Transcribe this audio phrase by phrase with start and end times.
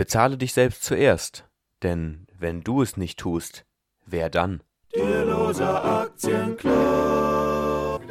[0.00, 1.44] Bezahle dich selbst zuerst,
[1.82, 3.66] denn wenn du es nicht tust,
[4.06, 4.62] wer dann?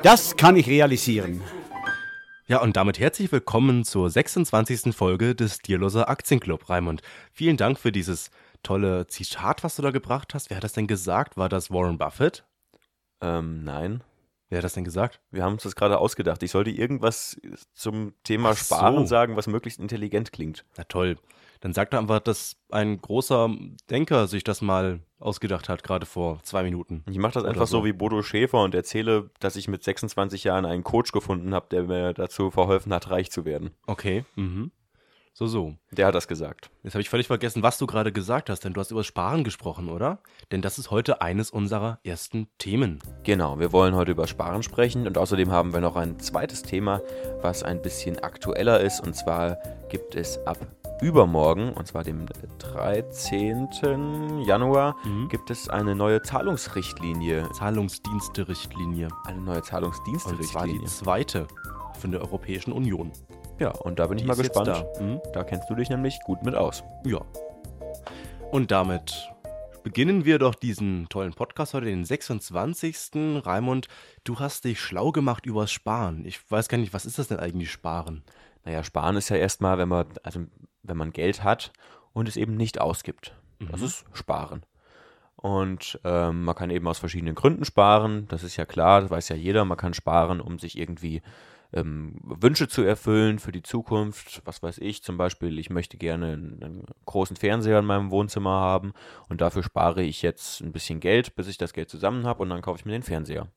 [0.04, 1.42] Das kann ich realisieren.
[2.46, 4.96] Ja, und damit herzlich willkommen zur 26.
[4.96, 7.02] Folge des Dierloser Aktienclub, Raimund.
[7.32, 8.30] Vielen Dank für dieses
[8.62, 10.52] tolle Zitat, was du da gebracht hast.
[10.52, 11.38] Wer hat das denn gesagt?
[11.38, 12.46] War das Warren Buffett?
[13.20, 14.04] Ähm, nein.
[14.50, 15.22] Wer hat das denn gesagt?
[15.32, 16.44] Wir haben uns das gerade ausgedacht.
[16.44, 17.42] Ich sollte irgendwas
[17.74, 18.76] zum Thema Ach so.
[18.76, 20.66] Sparen sagen, was möglichst intelligent klingt.
[20.78, 21.18] Na toll.
[21.62, 23.50] Dann sagt er einfach, dass ein großer
[23.90, 27.04] Denker sich das mal ausgedacht hat, gerade vor zwei Minuten.
[27.10, 27.86] Ich mache das einfach so so.
[27.86, 31.84] wie Bodo Schäfer und erzähle, dass ich mit 26 Jahren einen Coach gefunden habe, der
[31.84, 33.72] mir dazu verholfen hat, reich zu werden.
[33.88, 34.24] Okay.
[34.36, 34.72] Mhm.
[35.34, 35.76] So, so.
[35.92, 36.70] Der hat das gesagt.
[36.84, 39.44] Jetzt habe ich völlig vergessen, was du gerade gesagt hast, denn du hast über Sparen
[39.44, 40.20] gesprochen, oder?
[40.52, 43.00] Denn das ist heute eines unserer ersten Themen.
[43.24, 47.02] Genau, wir wollen heute über Sparen sprechen und außerdem haben wir noch ein zweites Thema,
[47.42, 49.00] was ein bisschen aktueller ist.
[49.00, 49.58] Und zwar
[49.90, 50.58] gibt es ab
[51.02, 52.26] übermorgen, und zwar dem
[52.60, 54.42] 13.
[54.46, 55.30] Januar, Mhm.
[55.30, 57.50] gibt es eine neue Zahlungsrichtlinie.
[57.54, 59.08] Zahlungsdienste-Richtlinie.
[59.26, 60.86] Eine neue Und zwar die Zahlungsdienste-Richtlinie.
[60.88, 61.48] zweite
[62.00, 63.12] von der Europäischen Union.
[63.60, 64.86] Ja, und da bin ich Die mal ist jetzt gespannt.
[64.98, 65.02] Da.
[65.04, 65.20] Mhm.
[65.34, 66.84] Da kennst du dich nämlich gut mit aus.
[67.06, 67.20] Ja.
[68.52, 69.30] Und damit
[69.84, 73.46] beginnen wir doch diesen tollen Podcast heute, den 26.
[73.46, 73.88] Raimund,
[74.24, 76.26] du hast dich schlau gemacht übers Sparen.
[76.26, 78.24] Ich weiß gar nicht, was ist das denn eigentlich Sparen?
[78.66, 80.42] Naja, sparen ist ja erstmal, wenn man, also
[80.84, 81.72] wenn man Geld hat
[82.14, 83.36] und es eben nicht ausgibt.
[83.60, 83.86] Das Mhm.
[83.88, 84.64] ist Sparen.
[85.36, 88.28] Und ähm, man kann eben aus verschiedenen Gründen sparen.
[88.28, 89.64] Das ist ja klar, das weiß ja jeder.
[89.64, 91.22] Man kann sparen, um sich irgendwie
[91.72, 94.42] ähm, Wünsche zu erfüllen für die Zukunft.
[94.44, 98.50] Was weiß ich, zum Beispiel, ich möchte gerne einen, einen großen Fernseher in meinem Wohnzimmer
[98.52, 98.92] haben
[99.30, 102.50] und dafür spare ich jetzt ein bisschen Geld, bis ich das Geld zusammen habe und
[102.50, 103.48] dann kaufe ich mir den Fernseher.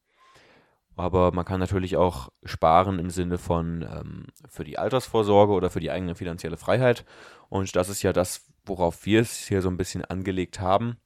[0.97, 5.81] Aber man kann natürlich auch sparen im Sinne von ähm, für die Altersvorsorge oder für
[5.81, 7.05] die eigene finanzielle Freiheit.
[7.49, 10.97] Und das ist ja das, worauf wir es hier so ein bisschen angelegt haben.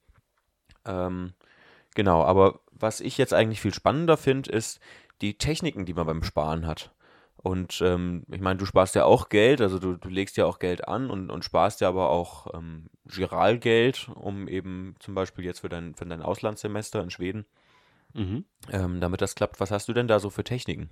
[0.84, 1.34] Ähm,
[1.94, 4.80] genau, aber was ich jetzt eigentlich viel spannender finde, ist
[5.20, 6.92] die Techniken, die man beim Sparen hat.
[7.36, 10.58] Und ähm, ich meine, du sparst ja auch Geld, also du, du legst ja auch
[10.58, 15.60] Geld an und, und sparst ja aber auch ähm, Giralgeld, um eben zum Beispiel jetzt
[15.60, 17.46] für dein, für dein Auslandssemester in Schweden
[18.16, 18.44] Mhm.
[18.70, 20.90] ähm, damit das klappt, was hast du denn da so für Techniken?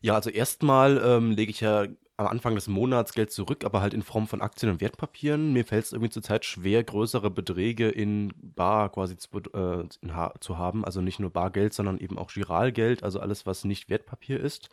[0.00, 3.94] Ja, also erstmal ähm, lege ich ja am Anfang des Monats Geld zurück, aber halt
[3.94, 5.52] in Form von Aktien und Wertpapieren.
[5.52, 10.58] Mir fällt es irgendwie zurzeit schwer, größere Beträge in Bar quasi zu, äh, ha zu
[10.58, 10.84] haben.
[10.84, 14.68] Also nicht nur Bargeld, sondern eben auch Giralgeld, also alles, was nicht Wertpapier ist.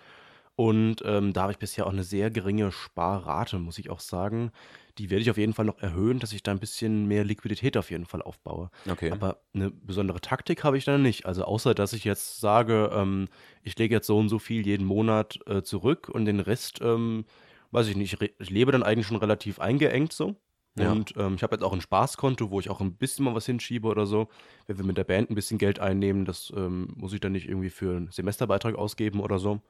[0.56, 4.52] Und ähm, da habe ich bisher auch eine sehr geringe Sparrate, muss ich auch sagen.
[4.98, 7.76] Die werde ich auf jeden Fall noch erhöhen, dass ich da ein bisschen mehr Liquidität
[7.78, 8.70] auf jeden Fall aufbaue.
[8.90, 9.12] Okay.
[9.12, 11.26] Aber eine besondere Taktik habe ich da nicht.
[11.26, 13.28] Also außer, dass ich jetzt sage, ähm,
[13.64, 17.26] ich lege jetzt so und so viel jeden Monat äh, zurück und den Rest, ähm,
[17.72, 20.36] weiß ich nicht, ich, lebe dann eigentlich schon relativ eingeengt so.
[20.78, 20.92] Ja.
[20.92, 23.46] Und ähm, ich habe jetzt auch ein Spaßkonto, wo ich auch ein bisschen mal was
[23.46, 24.28] hinschiebe oder so.
[24.68, 27.48] Wenn wir mit der Band ein bisschen Geld einnehmen, das ähm, muss ich dann nicht
[27.48, 29.62] irgendwie für einen Semesterbeitrag ausgeben oder so.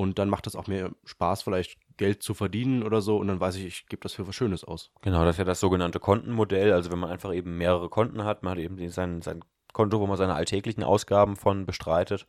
[0.00, 3.18] Und dann macht es auch mehr Spaß, vielleicht Geld zu verdienen oder so.
[3.18, 4.90] Und dann weiß ich, ich gebe das für was Schönes aus.
[5.02, 6.72] Genau, das ist ja das sogenannte Kontenmodell.
[6.72, 9.44] Also wenn man einfach eben mehrere Konten hat, man hat eben sein, sein
[9.74, 12.26] Konto, wo man seine alltäglichen Ausgaben von bestreitet.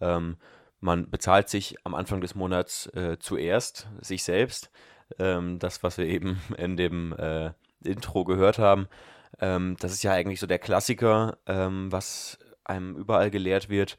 [0.00, 0.38] Ähm,
[0.80, 4.70] man bezahlt sich am Anfang des Monats äh, zuerst sich selbst.
[5.18, 7.50] Ähm, das, was wir eben in dem äh,
[7.84, 8.88] Intro gehört haben,
[9.40, 13.98] ähm, das ist ja eigentlich so der Klassiker, ähm, was einem überall gelehrt wird.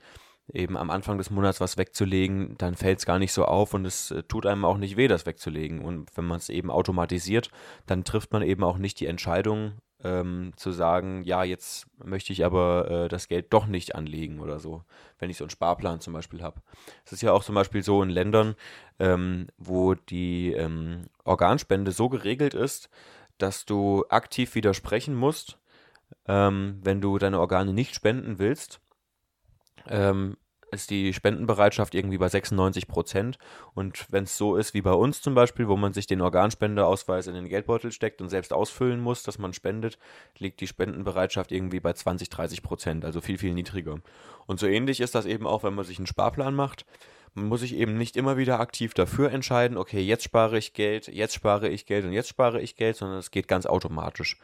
[0.52, 3.85] Eben am Anfang des Monats was wegzulegen, dann fällt es gar nicht so auf und
[3.85, 5.81] es äh, tut einem auch nicht weh, das wegzulegen.
[5.81, 7.52] Und wenn man es eben automatisiert,
[7.85, 12.44] dann trifft man eben auch nicht die Entscheidung ähm, zu sagen, ja, jetzt möchte ich
[12.44, 14.84] aber äh, das Geld doch nicht anlegen oder so,
[15.19, 16.62] wenn ich so einen Sparplan zum Beispiel habe.
[17.06, 18.56] Es ist ja auch zum Beispiel so in Ländern,
[19.00, 22.90] ähm, wo die ähm, Organspende so geregelt ist,
[23.38, 25.58] dass du aktiv widersprechen musst,
[26.28, 28.79] ähm, wenn du deine Organe nicht spenden willst.
[29.87, 30.37] Ähm,
[30.71, 33.37] ist die Spendenbereitschaft irgendwie bei 96 Prozent.
[33.73, 37.27] Und wenn es so ist wie bei uns zum Beispiel, wo man sich den Organspendeausweis
[37.27, 39.97] in den Geldbeutel steckt und selbst ausfüllen muss, dass man spendet,
[40.37, 43.99] liegt die Spendenbereitschaft irgendwie bei 20, 30 Prozent, also viel, viel niedriger.
[44.47, 46.85] Und so ähnlich ist das eben auch, wenn man sich einen Sparplan macht.
[47.34, 51.07] Man muss sich eben nicht immer wieder aktiv dafür entscheiden, okay, jetzt spare ich Geld,
[51.07, 54.37] jetzt spare ich Geld und jetzt spare ich Geld, sondern es geht ganz automatisch.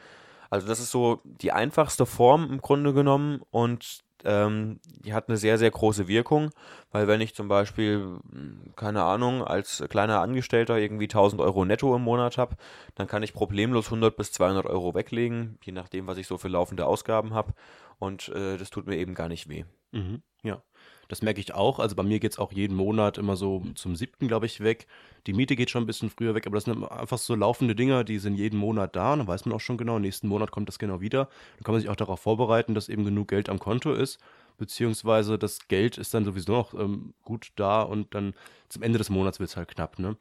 [0.50, 5.38] Also das ist so die einfachste Form im Grunde genommen und ähm, die hat eine
[5.38, 6.52] sehr, sehr große Wirkung,
[6.92, 11.96] weil wenn ich zum Beispiel, mh, keine Ahnung, als kleiner Angestellter irgendwie 1000 Euro netto
[11.96, 12.56] im Monat habe,
[12.96, 16.50] dann kann ich problemlos 100 bis 200 Euro weglegen, je nachdem, was ich so für
[16.50, 17.54] laufende Ausgaben habe
[18.00, 19.66] und äh, das tut mir eben gar nicht weh.
[19.92, 20.62] Mhm, ja.
[21.08, 21.80] Das merke ich auch.
[21.80, 24.88] Also bei mir geht es auch jeden Monat immer so zum siebten, glaube ich, weg.
[25.26, 28.04] Die Miete geht schon ein bisschen früher weg, aber das sind einfach so laufende Dinger,
[28.04, 29.14] die sind jeden Monat da.
[29.14, 31.26] Und dann weiß man auch schon genau, nächsten Monat kommt das genau wieder.
[31.58, 34.20] Dann kann man sich auch darauf vorbereiten, dass eben genug Geld am Konto ist.
[34.58, 38.34] Beziehungsweise das Geld ist dann sowieso noch ähm, gut da und dann
[38.70, 40.18] zum Ende des Monats wird es halt knapp, ne?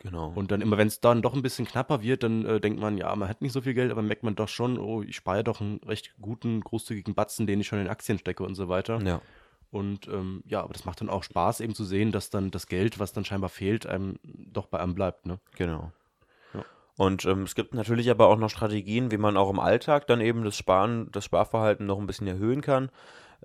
[0.00, 0.32] Genau.
[0.34, 2.98] Und dann immer, wenn es dann doch ein bisschen knapper wird, dann äh, denkt man,
[2.98, 5.42] ja, man hat nicht so viel Geld, aber merkt man doch schon, oh, ich spare
[5.42, 9.00] doch einen recht guten, großzügigen Batzen, den ich schon in Aktien stecke und so weiter.
[9.02, 9.20] ja.
[9.70, 12.66] Und ähm, ja, aber das macht dann auch Spaß, eben zu sehen, dass dann das
[12.66, 15.38] Geld, was dann scheinbar fehlt, einem doch bei einem bleibt, ne?
[15.56, 15.92] Genau.
[16.54, 16.64] Ja.
[16.96, 20.22] Und ähm, es gibt natürlich aber auch noch Strategien, wie man auch im Alltag dann
[20.22, 22.90] eben das Sparen, das Sparverhalten noch ein bisschen erhöhen kann.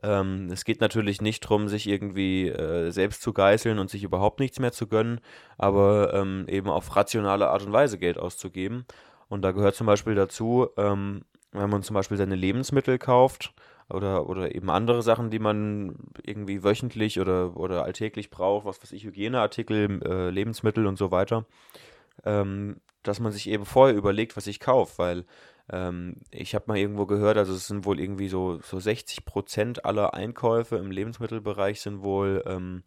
[0.01, 4.39] Ähm, es geht natürlich nicht darum, sich irgendwie äh, selbst zu geißeln und sich überhaupt
[4.39, 5.19] nichts mehr zu gönnen,
[5.57, 8.85] aber ähm, eben auf rationale Art und Weise Geld auszugeben.
[9.27, 13.53] Und da gehört zum Beispiel dazu, ähm, wenn man zum Beispiel seine Lebensmittel kauft
[13.89, 18.91] oder, oder eben andere Sachen, die man irgendwie wöchentlich oder, oder alltäglich braucht, was weiß
[18.91, 21.45] ich, Hygieneartikel, äh, Lebensmittel und so weiter,
[22.25, 25.25] ähm, dass man sich eben vorher überlegt, was ich kaufe, weil
[25.71, 29.85] ähm, ich habe mal irgendwo gehört, also es sind wohl irgendwie so, so 60 Prozent
[29.85, 32.83] aller Einkäufe im Lebensmittelbereich sind wohl, ähm,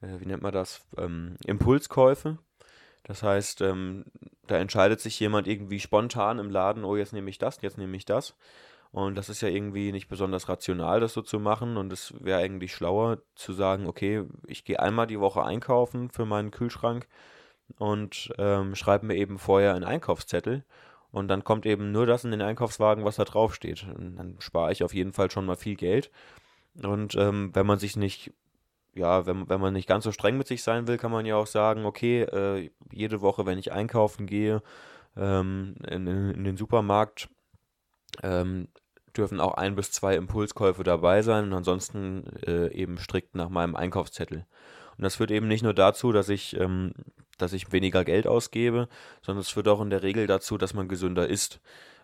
[0.00, 2.38] äh, wie nennt man das, ähm, Impulskäufe.
[3.04, 4.04] Das heißt, ähm,
[4.46, 7.96] da entscheidet sich jemand irgendwie spontan im Laden, oh, jetzt nehme ich das, jetzt nehme
[7.96, 8.36] ich das.
[8.92, 11.78] Und das ist ja irgendwie nicht besonders rational, das so zu machen.
[11.78, 16.26] Und es wäre eigentlich schlauer zu sagen, okay, ich gehe einmal die Woche einkaufen für
[16.26, 17.08] meinen Kühlschrank
[17.78, 20.64] und ähm, schreibe mir eben vorher einen Einkaufszettel.
[21.10, 23.86] Und dann kommt eben nur das in den Einkaufswagen, was da draufsteht.
[23.96, 26.10] Und dann spare ich auf jeden Fall schon mal viel Geld.
[26.82, 28.32] Und ähm, wenn man sich nicht,
[28.94, 31.36] ja, wenn, wenn man nicht ganz so streng mit sich sein will, kann man ja
[31.36, 34.62] auch sagen, okay, äh, jede Woche, wenn ich einkaufen gehe
[35.16, 37.28] ähm, in, in den Supermarkt,
[38.22, 38.68] ähm,
[39.16, 43.76] dürfen auch ein bis zwei Impulskäufe dabei sein und ansonsten äh, eben strikt nach meinem
[43.76, 44.46] Einkaufszettel.
[44.96, 46.92] Und das führt eben nicht nur dazu, dass ich, ähm,
[47.38, 48.88] dass ich weniger Geld ausgebe,
[49.22, 51.60] sondern es führt auch in der Regel dazu, dass man gesünder isst.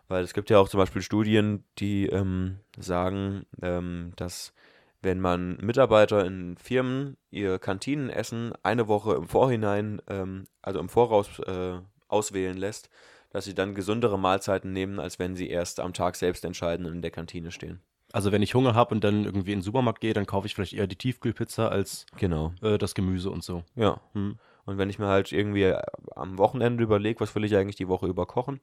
[0.08, 4.54] Weil es gibt ja auch zum Beispiel Studien, die ähm, sagen, ähm, dass
[5.02, 11.38] wenn man Mitarbeiter in Firmen ihr Kantinenessen eine Woche im Vorhinein, ähm, also im Voraus
[11.40, 11.78] äh,
[12.08, 12.88] auswählen lässt,
[13.30, 16.92] dass sie dann gesündere Mahlzeiten nehmen, als wenn sie erst am Tag selbst entscheiden und
[16.94, 17.80] in der Kantine stehen.
[18.12, 20.54] Also wenn ich Hunger habe und dann irgendwie in den Supermarkt gehe, dann kaufe ich
[20.54, 22.54] vielleicht eher die Tiefkühlpizza als Genau.
[22.62, 23.64] äh, das Gemüse und so.
[23.74, 24.00] Ja.
[24.14, 24.38] Hm.
[24.64, 25.82] Und wenn ich mir halt irgendwie äh,
[26.14, 28.60] am Wochenende überlege, was will ich eigentlich die Woche über kochen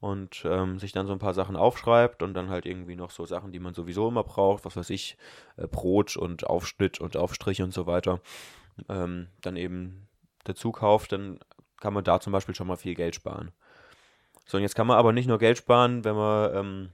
[0.00, 3.24] und ähm, sich dann so ein paar Sachen aufschreibt und dann halt irgendwie noch so
[3.24, 5.16] Sachen, die man sowieso immer braucht, was weiß ich,
[5.56, 8.20] äh, Brot und Aufschnitt und Aufstrich und so weiter,
[8.88, 10.08] ähm, dann eben
[10.42, 11.38] dazu kauft, dann
[11.80, 13.52] kann man da zum Beispiel schon mal viel Geld sparen.
[14.46, 16.88] So, und jetzt kann man aber nicht nur Geld sparen, wenn man ähm,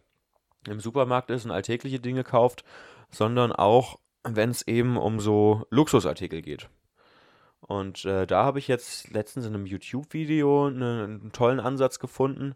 [0.66, 2.64] im Supermarkt ist und alltägliche Dinge kauft,
[3.10, 6.68] sondern auch, wenn es eben um so Luxusartikel geht.
[7.60, 12.54] Und äh, da habe ich jetzt letztens in einem YouTube-Video ne, einen tollen Ansatz gefunden.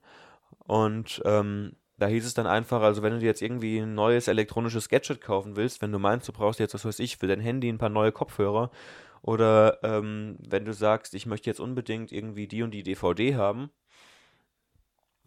[0.59, 4.29] Und ähm, da hieß es dann einfach, also wenn du dir jetzt irgendwie ein neues
[4.29, 7.41] elektronisches Gadget kaufen willst, wenn du meinst, du brauchst jetzt, was weiß ich, für dein
[7.41, 8.71] Handy ein paar neue Kopfhörer,
[9.23, 13.71] oder ähm, wenn du sagst, ich möchte jetzt unbedingt irgendwie die und die DVD haben,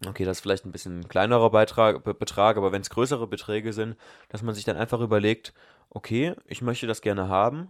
[0.06, 3.28] Okay, das ist vielleicht ein bisschen ein kleinerer Beitrag, Be Betrag, aber wenn es größere
[3.28, 3.96] Beträge sind,
[4.28, 5.54] dass man sich dann einfach überlegt,
[5.90, 7.70] okay, ich möchte das gerne haben,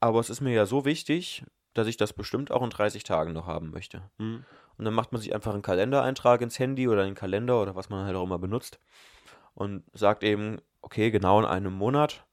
[0.00, 1.44] aber es ist mir ja so wichtig,
[1.74, 4.10] dass ich das bestimmt auch in 30 Tagen noch haben möchte.
[4.18, 4.44] Hm.
[4.76, 7.76] Und dann macht man sich einfach einen Kalendereintrag ins Handy oder in den Kalender oder
[7.76, 8.80] was man halt auch immer benutzt
[9.54, 12.26] und sagt eben, okay, genau in einem Monat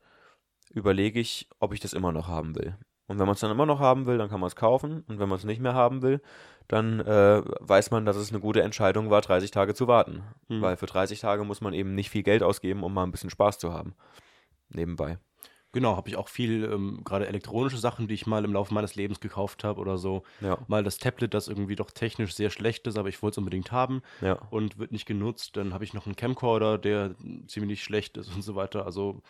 [0.71, 2.77] überlege ich, ob ich das immer noch haben will.
[3.07, 5.03] Und wenn man es dann immer noch haben will, dann kann man es kaufen.
[5.07, 6.21] Und wenn man es nicht mehr haben will,
[6.67, 10.23] dann äh, weiß man, dass es eine gute Entscheidung war, 30 Tage zu warten.
[10.49, 10.61] Hm.
[10.61, 13.29] Weil für 30 Tage muss man eben nicht viel Geld ausgeben, um mal ein bisschen
[13.29, 13.95] Spaß zu haben.
[14.69, 15.17] Nebenbei.
[15.73, 18.95] Genau, habe ich auch viel, ähm, gerade elektronische Sachen, die ich mal im Laufe meines
[18.95, 20.23] Lebens gekauft habe oder so.
[20.41, 20.57] Ja.
[20.67, 23.71] Mal das Tablet, das irgendwie doch technisch sehr schlecht ist, aber ich wollte es unbedingt
[23.71, 24.39] haben Ja.
[24.49, 25.55] und wird nicht genutzt.
[25.55, 27.15] Dann habe ich noch einen Camcorder, der
[27.47, 28.85] ziemlich schlecht ist und so weiter.
[28.85, 29.21] Also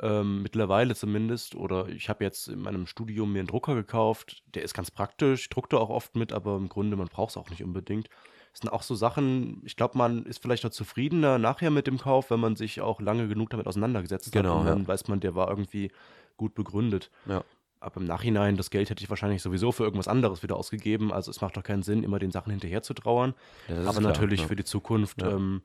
[0.00, 1.54] ähm, mittlerweile zumindest.
[1.54, 4.42] Oder ich habe jetzt in meinem Studium mir einen Drucker gekauft.
[4.54, 7.36] Der ist ganz praktisch, ich druckte auch oft mit, aber im Grunde, man braucht es
[7.36, 8.08] auch nicht unbedingt.
[8.52, 11.98] Das sind auch so Sachen, ich glaube, man ist vielleicht auch zufriedener nachher mit dem
[11.98, 14.60] Kauf, wenn man sich auch lange genug damit auseinandergesetzt Genau, hat.
[14.60, 14.88] Und dann ja.
[14.88, 15.90] weiß man, der war irgendwie
[16.36, 17.10] gut begründet.
[17.26, 17.42] Ja.
[17.80, 21.12] Aber im Nachhinein, das Geld hätte ich wahrscheinlich sowieso für irgendwas anderes wieder ausgegeben.
[21.12, 23.34] Also es macht doch keinen Sinn, immer den Sachen hinterher zu trauern.
[23.68, 24.46] Aber klar, natürlich ja.
[24.46, 25.62] für die Zukunft, ähm,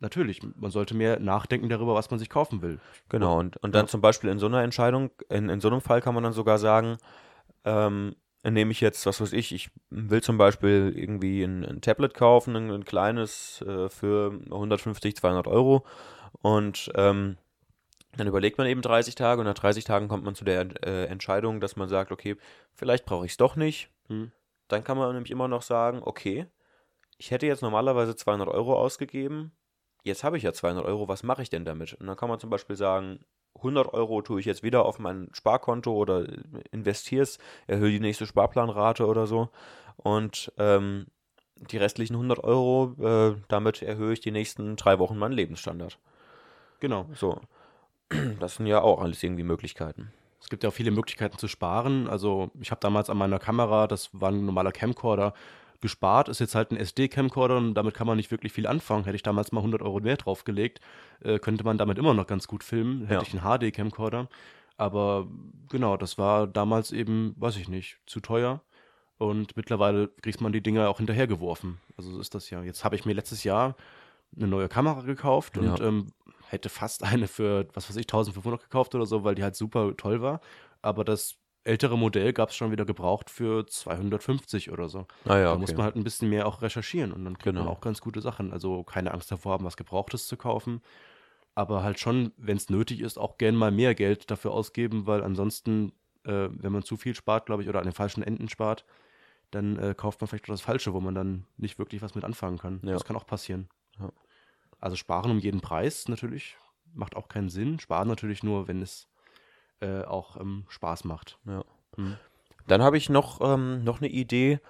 [0.00, 2.78] natürlich, man sollte mehr nachdenken darüber, was man sich kaufen will.
[3.08, 3.88] Genau, und, und dann Ja.
[3.88, 6.58] zum Beispiel in so einer Entscheidung, in, in so einem Fall kann man dann sogar
[6.58, 6.98] sagen,
[7.64, 8.16] ähm,
[8.48, 12.54] nehme ich jetzt, was weiß ich, ich will zum Beispiel irgendwie ein, ein Tablet kaufen,
[12.54, 15.84] ein, ein kleines äh, für 150, 200 Euro
[16.42, 17.36] und ähm,
[18.16, 21.04] Dann überlegt man eben 30 Tage und nach 30 Tagen kommt man zu der äh,
[21.06, 22.36] Entscheidung, dass man sagt, okay,
[22.74, 23.90] vielleicht brauche ich es doch nicht.
[24.08, 24.30] Hm.
[24.68, 26.46] Dann kann man nämlich immer noch sagen, okay,
[27.18, 29.52] ich hätte jetzt normalerweise 200 Euro ausgegeben,
[30.06, 31.94] jetzt habe ich ja 200 Euro, was mache ich denn damit?
[31.94, 33.20] Und dann kann man zum Beispiel sagen,
[33.56, 36.26] 100 Euro tue ich jetzt wieder auf mein Sparkonto oder
[36.70, 39.50] investiere es, erhöhe die nächste Sparplanrate oder so.
[39.96, 41.06] Und ähm,
[41.56, 45.98] die restlichen 100 Euro, äh, damit erhöhe ich die nächsten drei Wochen meinen Lebensstandard.
[46.80, 47.06] Genau.
[47.14, 47.40] So.
[48.38, 50.12] Das sind ja auch alles irgendwie Möglichkeiten.
[50.40, 52.06] Es gibt ja auch viele Möglichkeiten zu sparen.
[52.06, 55.34] Also ich habe damals an meiner Kamera, das war ein normaler Camcorder,
[55.86, 56.28] gespart.
[56.28, 59.04] Ist jetzt halt ein SD-Camcorder und damit kann man nicht wirklich viel anfangen.
[59.04, 60.80] Hätte ich damals mal 100 Euro mehr draufgelegt,
[61.20, 63.02] äh, könnte man damit immer noch ganz gut filmen.
[63.06, 63.22] Hätte Ja.
[63.22, 64.28] ich einen HD-Camcorder.
[64.76, 65.26] Aber
[65.70, 68.60] genau, das war damals eben, weiß ich nicht, zu teuer.
[69.18, 71.78] Und mittlerweile kriegt man die Dinger auch hinterhergeworfen.
[71.96, 72.62] Also so ist das ja.
[72.62, 73.74] Jetzt habe ich mir letztes Jahr
[74.36, 75.86] eine neue Kamera gekauft und Ja.
[75.86, 76.08] ähm,
[76.50, 79.96] hätte fast eine für, was weiß ich, 1500 gekauft oder so, weil die halt super
[79.96, 80.40] toll war.
[80.82, 85.06] Aber das ältere Modell gab es schon wieder gebraucht für 250 oder so.
[85.24, 85.60] Ah ja, da okay.
[85.60, 87.76] muss man halt ein bisschen mehr auch recherchieren und dann kriegt man Genau.
[87.76, 88.52] auch ganz gute Sachen.
[88.52, 90.80] Also keine Angst davor haben, was Gebrauchtes zu kaufen.
[91.54, 95.22] Aber halt schon, wenn es nötig ist, auch gern mal mehr Geld dafür ausgeben, weil
[95.24, 95.92] ansonsten,
[96.24, 98.84] äh, wenn man zu viel spart, glaube ich, oder an den falschen Enden spart,
[99.50, 102.24] dann äh, kauft man vielleicht auch das Falsche, wo man dann nicht wirklich was mit
[102.24, 102.80] anfangen kann.
[102.82, 102.92] Ja.
[102.92, 103.68] Das kann auch passieren.
[103.98, 104.10] Ja.
[104.80, 106.56] Also sparen um jeden Preis natürlich
[106.94, 107.78] macht auch keinen Sinn.
[107.78, 109.08] Sparen natürlich nur, wenn es
[109.80, 111.38] äh, auch ähm, Spaß macht.
[111.46, 111.64] Ja.
[111.96, 112.16] Hm.
[112.66, 114.60] Dann habe ich noch, ähm, noch eine Idee.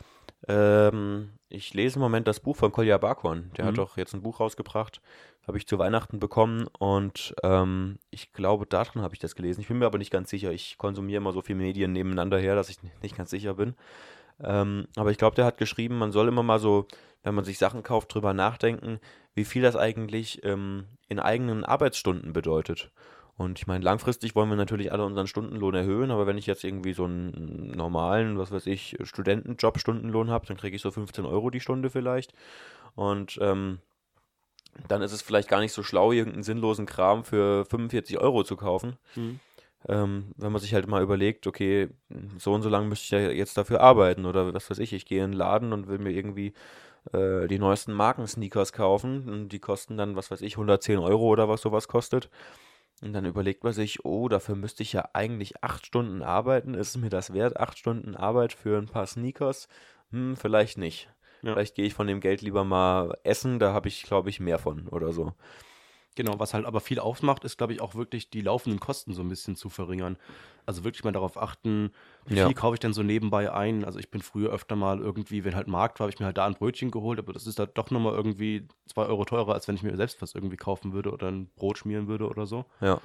[0.48, 3.50] Ähm, ich lese im Moment das Buch von Kolja Barkhorn.
[3.56, 3.76] Der hat Mhm.
[3.76, 5.00] doch jetzt ein Buch rausgebracht.
[5.46, 9.60] Habe ich zu Weihnachten bekommen und ähm, ich glaube, darin habe ich das gelesen.
[9.60, 10.50] Ich bin mir aber nicht ganz sicher.
[10.50, 13.75] Ich konsumiere immer so viele Medien nebeneinander her, dass ich nicht ganz sicher bin.
[14.42, 16.86] Ähm, aber ich glaube, der hat geschrieben, man soll immer mal so,
[17.22, 18.98] wenn man sich Sachen kauft, drüber nachdenken,
[19.34, 22.90] wie viel das eigentlich ähm, in eigenen Arbeitsstunden bedeutet.
[23.38, 26.64] Und ich meine, langfristig wollen wir natürlich alle unseren Stundenlohn erhöhen, aber wenn ich jetzt
[26.64, 31.26] irgendwie so einen normalen, was weiß ich, Studentenjob Stundenlohn habe, dann kriege ich so 15
[31.26, 32.33] Euro die Stunde vielleicht.
[32.95, 33.81] Und ähm,
[34.88, 38.57] dann ist es vielleicht gar nicht so schlau, irgendeinen sinnlosen Kram für 45 Euro zu
[38.57, 38.97] kaufen.
[39.14, 39.40] Hm.
[39.88, 41.88] Ähm, wenn man sich halt mal überlegt, okay,
[42.38, 45.05] so und so lange müsste ich ja jetzt dafür arbeiten oder was weiß ich, ich
[45.05, 46.55] gehe in den Laden und will mir irgendwie
[47.12, 51.49] äh, die neuesten Marken-Sneakers kaufen und die kosten dann, was weiß ich, 110 Euro oder
[51.49, 52.31] was sowas kostet.
[53.02, 56.74] Und dann überlegt man sich, oh, dafür müsste ich ja eigentlich acht Stunden arbeiten.
[56.74, 59.68] Ist es mir das wert, acht Stunden Arbeit für ein paar Sneakers?
[60.10, 61.10] Hm, vielleicht nicht.
[61.42, 61.52] Ja.
[61.52, 64.58] Vielleicht gehe ich von dem Geld lieber mal essen, da habe ich, glaube ich, mehr
[64.58, 65.34] von oder so.
[66.16, 69.23] Genau, was halt aber viel aufmacht, ist, glaube ich, auch wirklich die laufenden Kosten so
[69.23, 70.16] ein bisschen zu verringern.
[70.64, 71.92] Also wirklich mal darauf achten,
[72.26, 72.46] wie Ja.
[72.46, 73.85] viel kaufe ich denn so nebenbei ein.
[73.85, 76.38] Also ich bin früher öfter mal irgendwie, wenn halt Markt war, habe ich mir halt
[76.38, 79.68] da ein Brötchen geholt, aber das ist halt doch nochmal irgendwie zwei Euro teurer, als
[79.68, 82.64] wenn ich mir selbst was irgendwie kaufen würde oder ein Brot schmieren würde oder so.
[82.80, 82.99] Ja,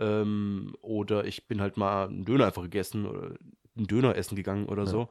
[0.00, 3.34] Ähm, oder ich bin halt mal einen Döner einfach gegessen oder
[3.76, 4.88] einen Döner essen gegangen oder Ja.
[4.88, 5.08] so.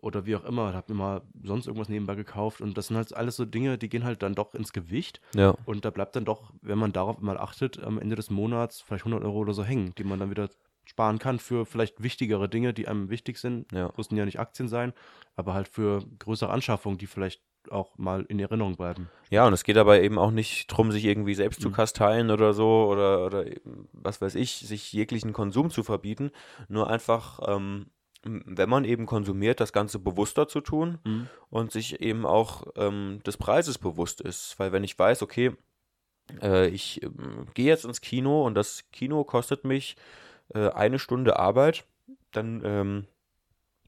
[0.00, 2.60] Oder wie auch immer, habe mir mal sonst irgendwas nebenbei gekauft.
[2.60, 5.20] Und das sind halt alles so Dinge, die gehen halt dann doch ins Gewicht.
[5.34, 8.80] ja, Und da bleibt dann doch, wenn man darauf mal achtet, am Ende des Monats
[8.80, 10.48] vielleicht 100 Euro oder so hängen, die man dann wieder
[10.84, 13.72] sparen kann für vielleicht wichtigere Dinge, die einem wichtig sind.
[13.72, 13.90] ja.
[13.96, 14.92] Müssen ja nicht Aktien sein,
[15.34, 19.08] aber halt für größere Anschaffungen, die vielleicht auch mal in Erinnerung bleiben.
[19.28, 21.72] Ja, und es geht dabei eben auch nicht drum, sich irgendwie selbst zu Mhm.
[21.72, 23.44] kasteien oder so oder, oder
[23.92, 26.30] was weiß ich, sich jeglichen Konsum zu verbieten.
[26.68, 27.86] Nur einfach, ähm,
[28.26, 30.98] wenn man eben konsumiert, das Ganze bewusster zu tun
[31.50, 34.58] und sich eben auch ähm, des Preises bewusst ist.
[34.58, 35.52] Weil wenn ich weiß, okay,
[36.42, 39.96] äh, ich ähm, gehe jetzt ins Kino und das Kino kostet mich
[40.54, 41.84] äh, eine Stunde Arbeit,
[42.32, 43.06] dann ähm,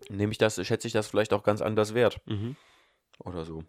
[0.09, 2.57] nehme ich das, schätze ich das vielleicht auch ganz anders wert Mhm.
[3.25, 3.65] oder so.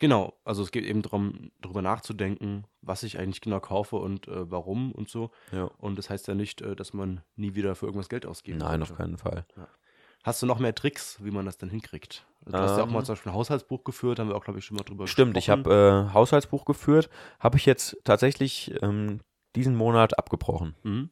[0.00, 4.50] Genau, also es geht eben darum, darüber nachzudenken, was ich eigentlich genau kaufe und äh,
[4.50, 5.30] warum und so.
[5.52, 5.70] Ja.
[5.78, 8.82] Und das heißt ja nicht, äh, dass man nie wieder für irgendwas Geld ausgeben Nein,
[8.82, 9.02] auf sollte.
[9.02, 9.46] keinen Fall.
[10.24, 12.26] Hast du noch mehr Tricks, wie man das dann hinkriegt?
[12.44, 12.92] Also du hast ja auch Ähm.
[12.94, 15.36] mal zum Beispiel ein Haushaltsbuch geführt, haben wir auch, glaube ich, schon mal drüber Stimmt,
[15.36, 15.70] ich gesprochen.
[15.70, 17.08] habe äh, Haushaltsbuch geführt,
[17.38, 19.20] habe ich jetzt tatsächlich ähm,
[19.54, 20.74] diesen Monat abgebrochen.
[20.82, 21.10] Mhm.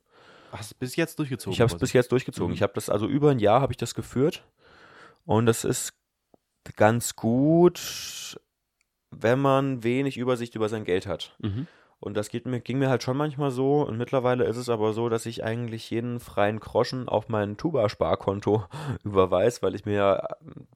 [0.50, 1.52] Hast du bis jetzt durchgezogen?
[1.54, 2.50] ich habe es bis jetzt durchgezogen.
[2.50, 2.54] Mhm.
[2.56, 4.44] Ich habe das also über ein Jahr habe ich das geführt
[5.24, 5.92] und das ist
[6.76, 8.38] ganz gut,
[9.12, 11.36] wenn man wenig Übersicht über sein Geld hat.
[11.40, 11.66] Mhm.
[12.00, 13.82] Und das geht mir, ging mir halt schon manchmal so.
[13.82, 18.64] Und mittlerweile ist es aber so, dass ich eigentlich jeden freien Groschen auf mein Tuba-Sparkonto
[19.04, 20.66] überweise, weil ich mir ja ähm,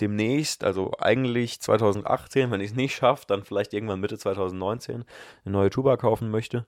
[0.00, 5.04] demnächst, also eigentlich 2018, wenn ich es nicht schaffe, dann vielleicht irgendwann Mitte 2019
[5.44, 6.66] eine neue Tuba kaufen möchte.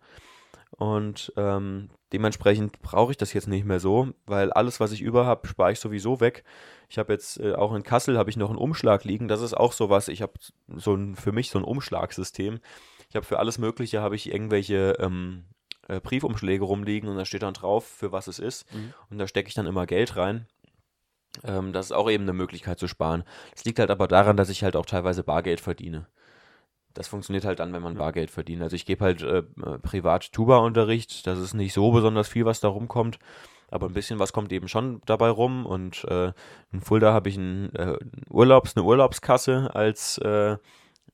[0.78, 5.24] Und ähm, dementsprechend brauche ich das jetzt nicht mehr so, weil alles, was ich über
[5.24, 6.44] habe, spare ich sowieso weg.
[6.88, 9.26] Ich habe jetzt äh, auch in Kassel habe ich noch einen Umschlag liegen.
[9.26, 10.08] Das ist auch sowas.
[10.08, 10.34] Ich habe
[10.68, 12.60] so ein, für mich so ein Umschlagsystem.
[13.08, 15.46] Ich habe für alles Mögliche habe ich irgendwelche ähm,
[15.88, 18.66] äh, Briefumschläge rumliegen und da steht dann drauf, für was es ist.
[19.08, 20.46] Und da stecke ich dann immer Geld rein.
[21.44, 23.24] Ähm, das ist auch eben eine Möglichkeit zu sparen.
[23.54, 26.06] Das liegt halt aber daran, dass ich halt auch teilweise Bargeld verdiene.
[26.96, 28.62] Das funktioniert halt dann, wenn man Bargeld verdient.
[28.62, 29.42] Also ich gebe halt äh,
[29.82, 31.26] privat Tuba-Unterricht.
[31.26, 33.18] Das ist nicht so besonders viel, was da rumkommt.
[33.70, 35.66] Aber ein bisschen was kommt eben schon dabei rum.
[35.66, 36.32] Und äh,
[36.72, 37.98] in Fulda habe ich ein, äh,
[38.30, 40.56] Urlaubs, eine Urlaubskasse als, äh,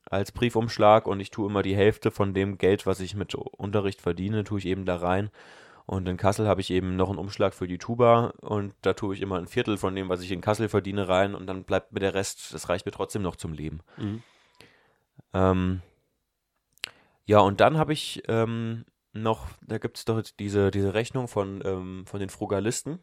[0.05, 4.01] als Briefumschlag und ich tue immer die Hälfte von dem Geld, was ich mit Unterricht
[4.01, 5.31] verdiene, tue ich eben da rein.
[5.85, 9.15] Und in Kassel habe ich eben noch einen Umschlag für die Tuba und da tue
[9.15, 11.91] ich immer ein Viertel von dem, was ich in Kassel verdiene, rein und dann bleibt
[11.91, 13.81] mir der Rest, das reicht mir trotzdem noch zum Leben.
[15.33, 15.81] Ähm,
[17.25, 21.61] ja, und dann habe ich ähm, noch, da gibt es doch diese, diese Rechnung von,
[21.65, 22.99] ähm, von den Frugalisten.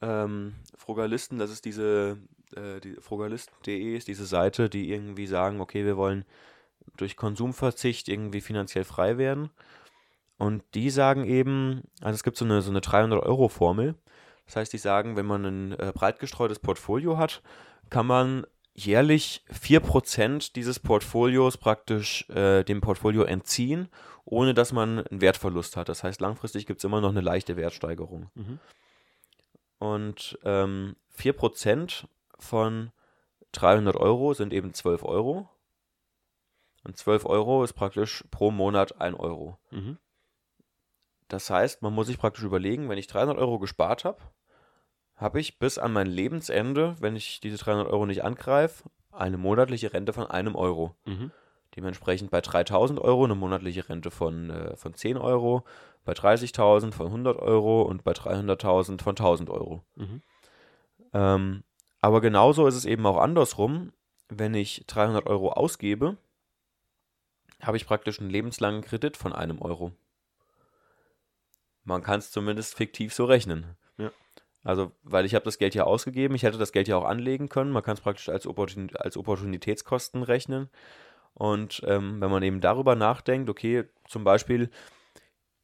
[0.00, 2.18] Ähm, Frugalisten, das ist diese,
[2.54, 6.24] äh, die, frugalisten.de ist diese Seite, die irgendwie sagen, okay, wir wollen
[6.96, 9.50] durch Konsumverzicht irgendwie finanziell frei werden.
[10.38, 13.96] Und die sagen eben, also es gibt so eine, so eine 300-Euro-Formel.
[14.46, 17.42] Das heißt, die sagen, wenn man ein äh, breit gestreutes Portfolio hat,
[17.90, 18.46] kann man
[18.78, 23.88] jährlich 4% dieses Portfolios praktisch äh, dem Portfolio entziehen,
[24.24, 25.88] ohne dass man einen Wertverlust hat.
[25.88, 28.30] Das heißt, langfristig gibt es immer noch eine leichte Wertsteigerung.
[29.78, 32.04] Und ähm, 4%
[32.38, 32.92] von
[33.52, 35.48] 300 Euro sind eben 12 Euro.
[36.84, 39.58] Und 12 Euro ist praktisch pro Monat 1 Euro.
[39.70, 39.98] Mhm.
[41.28, 44.18] Das heißt, man muss sich praktisch überlegen, wenn ich 300 Euro gespart habe,
[45.18, 49.92] habe ich bis an mein Lebensende, wenn ich diese 300 Euro nicht angreife, eine monatliche
[49.92, 50.94] Rente von einem Euro.
[51.04, 51.32] Mhm.
[51.76, 55.64] Dementsprechend bei 3000 Euro eine monatliche Rente von, äh, von 10 Euro,
[56.04, 59.84] bei 30.000 von 100 Euro und bei 300.000 von 1000 Euro.
[59.96, 60.22] Mhm.
[61.12, 61.64] Ähm,
[62.00, 63.92] aber genauso ist es eben auch andersrum.
[64.28, 66.16] Wenn ich 300 Euro ausgebe,
[67.60, 69.92] habe ich praktisch einen lebenslangen Kredit von einem Euro.
[71.82, 73.76] Man kann es zumindest fiktiv so rechnen.
[74.64, 77.48] Also, weil ich habe das Geld ja ausgegeben, ich hätte das Geld ja auch anlegen
[77.48, 77.70] können.
[77.70, 80.68] Man kann es praktisch als, Opportun als Opportunitätskosten rechnen.
[81.34, 84.70] Und ähm, wenn man eben darüber nachdenkt, okay, zum Beispiel,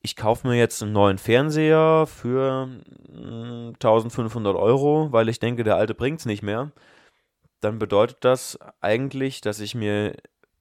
[0.02, 2.66] ich kaufe mir jetzt einen neuen Fernseher für
[3.08, 6.70] mm, 1500 Euro, weil ich denke, der alte bringt es nicht mehr,
[7.60, 10.14] dann bedeutet das eigentlich, dass ich mir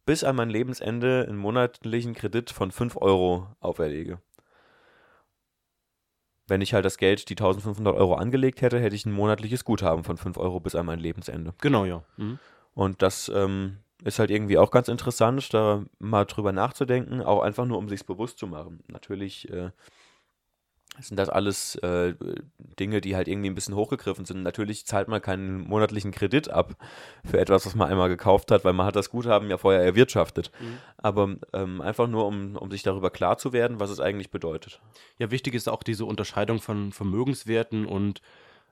[0.06, 4.20] bis an mein Lebensende einen monatlichen Kredit von 5 Euro auferlege.
[6.48, 10.04] Wenn ich halt das Geld, die 1500 Euro angelegt hätte, hätte ich ein monatliches Guthaben
[10.04, 11.54] von 5 Euro bis an mein Lebensende.
[11.62, 12.04] Genau, ja.
[12.18, 12.40] Mhm.
[12.74, 17.66] Und das ähm, ist halt irgendwie auch ganz interessant, da mal drüber nachzudenken, auch einfach
[17.66, 18.84] nur, um sich's bewusst zu machen.
[18.88, 19.72] Natürlich äh,
[21.00, 22.14] sind das alles äh,
[22.80, 24.44] Dinge, die halt irgendwie ein bisschen hochgegriffen sind.
[24.44, 26.76] Natürlich zahlt man keinen monatlichen Kredit ab
[27.26, 30.52] für etwas, was man einmal gekauft hat, weil man hat das Guthaben ja vorher erwirtschaftet.
[30.98, 34.82] Aber ähm, einfach nur, um, um sich darüber klar zu werden, was es eigentlich bedeutet.
[35.18, 38.22] Ja, wichtig ist auch diese Unterscheidung von Vermögenswerten und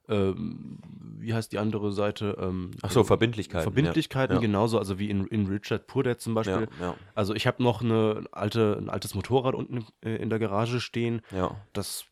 [0.09, 0.79] ähm,
[1.19, 2.35] wie heißt die andere Seite?
[2.39, 3.63] Ähm, Ach so, Verbindlichkeiten.
[3.63, 4.41] Verbindlichkeiten, ja.
[4.41, 6.67] genauso, also wie in, in Richard Purdett zum Ja, Beispiel.
[6.79, 10.81] ja, Also ich habe noch eine alte, ein altes Motorrad unten äh, in der Garage
[10.81, 11.21] stehen.
[11.31, 12.05] ja, Das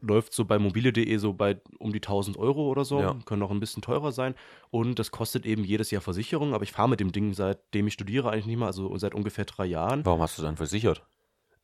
[0.00, 3.00] läuft so bei mobile.de so bei um die 1000 Euro oder so.
[3.00, 3.16] Ja.
[3.24, 4.34] Können auch ein bisschen teurer sein.
[4.70, 6.54] Und das kostet eben jedes Jahr Versicherung.
[6.54, 9.44] Aber ich fahre mit dem Ding seitdem ich studiere eigentlich nicht mehr, also seit ungefähr
[9.44, 10.04] drei Jahren.
[10.04, 11.02] Warum hast du dann versichert?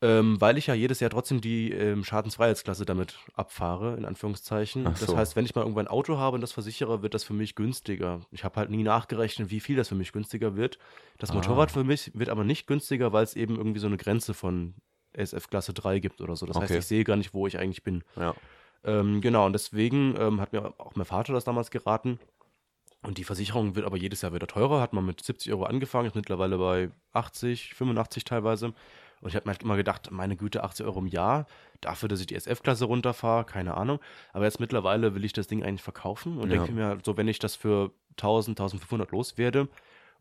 [0.02, 4.86] Ähm, weil ich ja jedes Jahr trotzdem die ähm, Schadensfreiheitsklasse damit abfahre, in Anführungszeichen.
[4.86, 5.16] Ach Das so.
[5.16, 7.54] heißt, wenn ich mal irgendwann ein Auto habe und das versichere, wird das für mich
[7.54, 8.20] günstiger.
[8.30, 10.78] Ich habe halt nie nachgerechnet, wie viel das für mich günstiger wird.
[11.16, 11.34] Das Ah.
[11.34, 14.74] Motorrad für mich wird aber nicht günstiger, weil es eben irgendwie so eine Grenze von
[15.16, 16.46] SF-Klasse 3 gibt oder so.
[16.46, 16.78] Das heißt, Okay.
[16.78, 18.04] ich sehe gar nicht, wo ich eigentlich bin.
[18.16, 18.34] Ja.
[18.84, 22.18] Ähm, genau, und deswegen ähm, hat mir auch mein Vater das damals geraten.
[23.02, 24.80] Und die Versicherung wird aber jedes Jahr wieder teurer.
[24.80, 28.66] Hat man mit 70 Euro angefangen, ist mittlerweile bei 80, 85 teilweise.
[29.22, 31.46] Und ich habe mir halt immer gedacht, meine Güte, 80 Euro im Jahr,
[31.80, 33.98] dafür, dass ich die SF-Klasse runterfahre, keine Ahnung.
[34.32, 36.56] Aber jetzt mittlerweile will ich das Ding eigentlich verkaufen und Ja.
[36.56, 39.68] denke mir, so wenn ich das für 1000, 1500 loswerde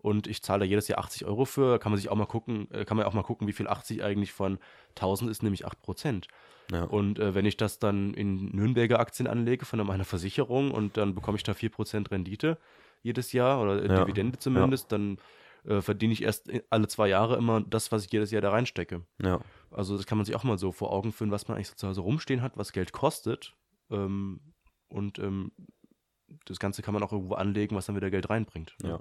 [0.05, 2.69] und ich zahle da jedes Jahr 80 Euro für, kann man sich auch mal gucken,
[2.71, 4.59] äh, kann man auch mal gucken, wie viel 80 eigentlich von
[4.95, 6.27] 1000 ist, nämlich 8 Prozent.
[6.71, 6.83] Ja.
[6.83, 11.13] Und äh, wenn ich das dann in Nürnberger Aktien anlege von meiner Versicherung und dann
[11.15, 12.57] bekomme ich da 4% Rendite
[13.03, 15.17] jedes Jahr oder äh, Ja, Dividende zumindest, dann
[15.65, 18.51] äh, verdiene ich erst in- alle zwei Jahre immer das, was ich jedes Jahr da
[18.51, 19.01] reinstecke.
[19.21, 19.39] ja.
[19.71, 21.75] Also das kann man sich auch mal so vor Augen führen, was man eigentlich so
[21.75, 23.53] zu Hause rumstehen hat, was Geld kostet.
[23.91, 24.39] Ähm,
[24.87, 25.51] und ähm,
[26.45, 28.75] das Ganze kann man auch irgendwo anlegen, was dann wieder Geld reinbringt.
[28.81, 28.89] ne?
[28.89, 28.99] Ja.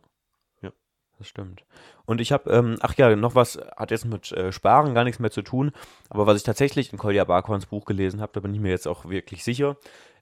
[1.18, 1.64] Das stimmt.
[2.07, 5.20] Und ich habe, ähm, ach ja, noch was, hat jetzt mit äh, Sparen gar nichts
[5.20, 5.72] mehr zu tun,
[6.11, 8.88] aber was ich tatsächlich in Kolja Barkhorns Buch gelesen habe, da bin ich mir jetzt
[8.88, 9.77] auch wirklich sicher,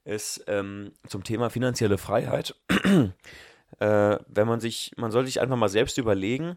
[0.05, 2.55] ist ähm, zum Thema finanzielle Freiheit.
[3.79, 6.57] äh, wenn man sich, man soll sich einfach mal selbst überlegen,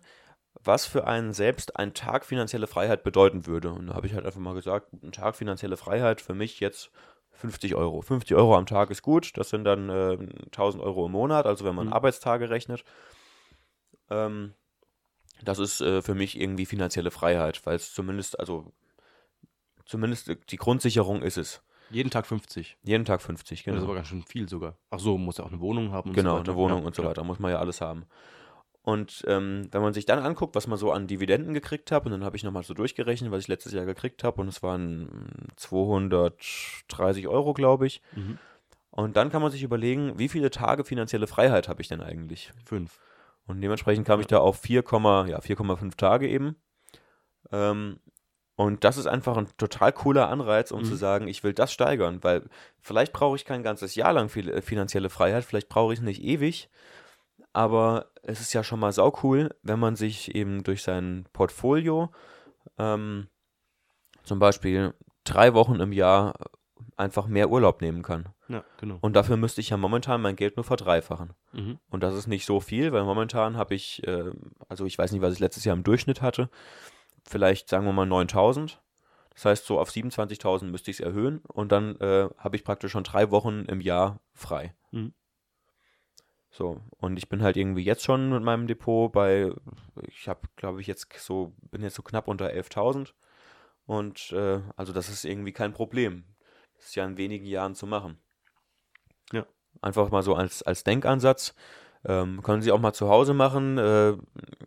[0.63, 3.71] was für einen selbst ein Tag finanzielle Freiheit bedeuten würde.
[3.71, 6.91] Und da habe ich halt einfach mal gesagt, ein Tag finanzielle Freiheit für mich jetzt
[7.33, 8.01] 50 Euro.
[8.01, 11.65] 50 Euro am Tag ist gut, das sind dann äh, 1000 Euro im Monat, also
[11.65, 11.93] wenn man Mhm.
[11.93, 12.83] Arbeitstage rechnet.
[14.09, 14.53] Ähm,
[15.43, 18.71] das ist äh, für mich irgendwie finanzielle Freiheit, weil es zumindest, also
[19.85, 21.61] zumindest die Grundsicherung ist es.
[21.91, 22.77] Jeden Tag 50.
[22.83, 23.83] Jeden Tag 50, Das ist genau.
[23.85, 24.75] aber ganz schön viel sogar.
[24.89, 26.51] Ach so, muss ja auch eine Wohnung haben und Genau, so weiter.
[26.51, 28.05] eine Wohnung Ja, und so weiter, muss man ja alles haben.
[28.81, 32.11] Und ähm, wenn man sich dann anguckt, was man so an Dividenden gekriegt hat, und
[32.11, 35.27] dann habe ich nochmal so durchgerechnet, was ich letztes Jahr gekriegt habe, und es waren
[35.55, 38.01] 230 Euro, glaube ich.
[38.15, 38.37] Mhm.
[38.91, 42.51] Und dann kann man sich überlegen, wie viele Tage finanzielle Freiheit habe ich denn eigentlich?
[42.63, 42.99] Fünf.
[43.47, 44.84] Und dementsprechend kam ich da auf 4,
[45.27, 46.55] ja, 4,5 Tage eben.
[47.51, 47.99] Ähm,
[48.55, 50.86] und das ist einfach ein total cooler Anreiz, um Mhm.
[50.86, 52.47] zu sagen, ich will das steigern, weil
[52.79, 56.23] vielleicht brauche ich kein ganzes Jahr lang äh, finanzielle Freiheit, vielleicht brauche ich es nicht
[56.23, 56.69] ewig,
[57.51, 62.12] aber es ist ja schon mal saucool, wenn man sich eben durch sein Portfolio
[62.77, 63.27] ähm,
[64.23, 64.93] zum Beispiel
[65.25, 66.34] drei Wochen im Jahr
[66.97, 68.29] einfach mehr Urlaub nehmen kann.
[68.47, 68.97] Ja, genau.
[69.01, 71.34] Und dafür müsste ich ja momentan mein Geld nur verdreifachen.
[71.51, 71.79] Mhm.
[71.89, 74.31] Und das ist nicht so viel, weil momentan habe ich, äh,
[74.69, 76.49] also ich weiß nicht, was ich letztes Jahr im Durchschnitt hatte,
[77.27, 78.81] vielleicht sagen wir mal 9000.
[79.34, 82.93] Das heißt, so auf 27.000 müsste ich es erhöhen und dann äh, habe ich praktisch
[82.93, 84.73] schon drei Wochen im Jahr frei.
[84.91, 85.13] Mhm.
[86.49, 89.51] So, und ich bin halt irgendwie jetzt schon mit meinem Depot bei,
[90.08, 93.12] ich habe, glaube ich, jetzt so, bin jetzt so knapp unter 11.000.
[93.86, 96.23] Und äh, also das ist irgendwie kein Problem.
[96.77, 98.17] Das ist ja in wenigen Jahren zu machen.
[99.31, 99.45] Ja.
[99.81, 101.55] Einfach mal so als, als Denkansatz.
[102.07, 103.77] Ähm, können Sie auch mal zu Hause machen.
[103.79, 104.13] Äh,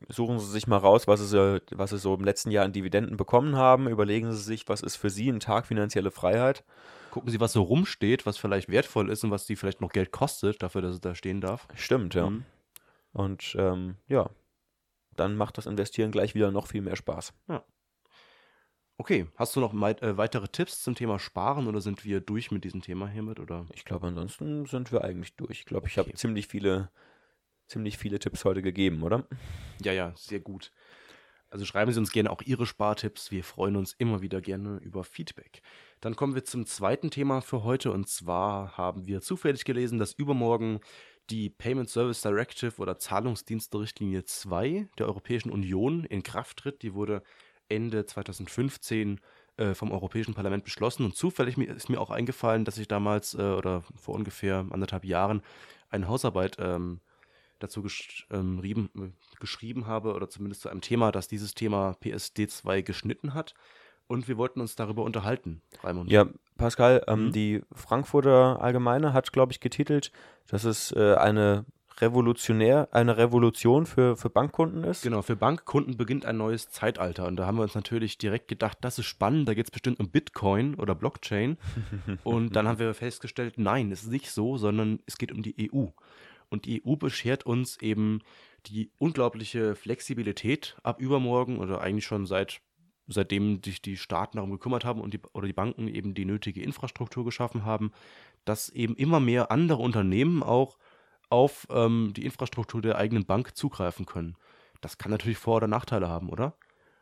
[0.09, 2.73] suchen Sie sich mal raus, was Sie, so- was Sie so im letzten Jahr an
[2.73, 3.88] Dividenden bekommen haben.
[3.88, 6.64] Überlegen Sie sich, was ist für Sie ein Tag finanzielle Freiheit.
[7.12, 10.11] Gucken Sie, was so rumsteht, was vielleicht wertvoll ist und was die vielleicht noch Geld
[10.11, 11.68] kostet, dafür, dass es da stehen darf.
[11.75, 12.29] Stimmt, ja.
[12.29, 12.44] Mhm.
[13.12, 14.29] Und ähm, ja,
[15.16, 17.33] dann macht das Investieren gleich wieder noch viel mehr Spaß.
[19.01, 22.51] Okay, hast du noch mei- äh, weitere Tipps zum Thema Sparen oder sind wir durch
[22.51, 23.39] mit diesem Thema hiermit?
[23.39, 23.65] Oder?
[23.73, 25.61] Ich glaube, ansonsten sind wir eigentlich durch.
[25.61, 26.17] Ich glaube, ich habe Okay.
[26.17, 26.91] ziemlich viele,
[27.69, 29.25] ziemlich viele Tipps heute gegeben, oder?
[29.81, 30.73] Ja, ja, sehr gut.
[31.49, 33.31] Also schreiben Sie uns gerne auch Ihre Spartipps.
[33.31, 35.63] Wir freuen uns immer wieder gerne über Feedback.
[36.01, 40.13] Dann kommen wir zum zweiten Thema für heute und zwar haben wir zufällig gelesen, dass
[40.13, 40.81] übermorgen
[41.31, 46.83] die Payment Service Directive oder Zahlungsdienste-Richtlinie 2 der Europäischen Union in Kraft tritt.
[46.83, 47.23] Die wurde
[47.68, 49.20] Ende 2015
[49.57, 53.38] äh, vom Europäischen Parlament beschlossen und zufällig ist mir auch eingefallen, dass ich damals äh,
[53.42, 55.42] oder vor ungefähr anderthalb Jahren
[55.90, 57.00] eine Hausarbeit ähm,
[57.59, 61.96] dazu gesch ähm, rieben, äh, geschrieben habe oder zumindest zu einem Thema, das dieses Thema
[62.02, 63.54] PSD2 geschnitten hat.
[64.07, 66.11] Und wir wollten uns darüber unterhalten, Raimund.
[66.11, 66.26] Ja,
[66.57, 67.33] Pascal, ähm, Mhm.
[67.33, 70.12] die Frankfurter Allgemeine hat, glaube ich, getitelt,
[70.46, 71.66] dass es äh, eine
[72.01, 75.03] revolutionär, eine Revolution für, für Bankkunden ist.
[75.03, 77.27] Genau, für Bankkunden beginnt ein neues Zeitalter.
[77.27, 80.01] Und da haben wir uns natürlich direkt gedacht, das ist spannend, da geht es bestimmt
[80.01, 81.59] um Bitcoin oder Blockchain.
[82.25, 85.71] Und dann haben wir festgestellt, nein, es ist nicht so, sondern es geht um die
[85.73, 85.87] EU.
[86.49, 88.21] Und die EU beschert uns eben
[88.67, 92.61] die unglaubliche Flexibilität ab übermorgen oder eigentlich schon seit
[93.09, 96.63] seitdem sich die Staaten darum gekümmert haben und die, oder die Banken eben die nötige
[96.63, 97.91] Infrastruktur geschaffen haben,
[98.45, 100.77] dass eben immer mehr andere Unternehmen auch
[101.31, 104.37] auf ähm, die Infrastruktur der eigenen Bank zugreifen können.
[104.81, 106.55] Das kann natürlich Vor- oder Nachteile haben, oder?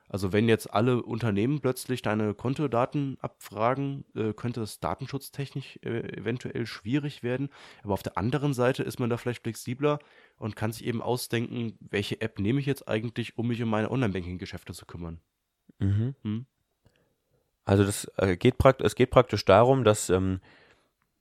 [0.08, 6.64] Also wenn jetzt alle Unternehmen plötzlich deine Kontodaten abfragen, äh, könnte das datenschutztechnisch äh, eventuell
[6.66, 7.48] schwierig werden.
[7.82, 9.98] Aber auf der anderen Seite ist man da vielleicht flexibler
[10.38, 13.90] und kann sich eben ausdenken, welche App nehme ich jetzt eigentlich, um mich um meine
[13.90, 15.20] Online-Banking-Geschäfte zu kümmern.
[15.80, 16.14] Mhm.
[16.22, 16.46] Hm?
[17.64, 20.40] Also das äh, geht prakt es geht praktisch darum, dass, ähm,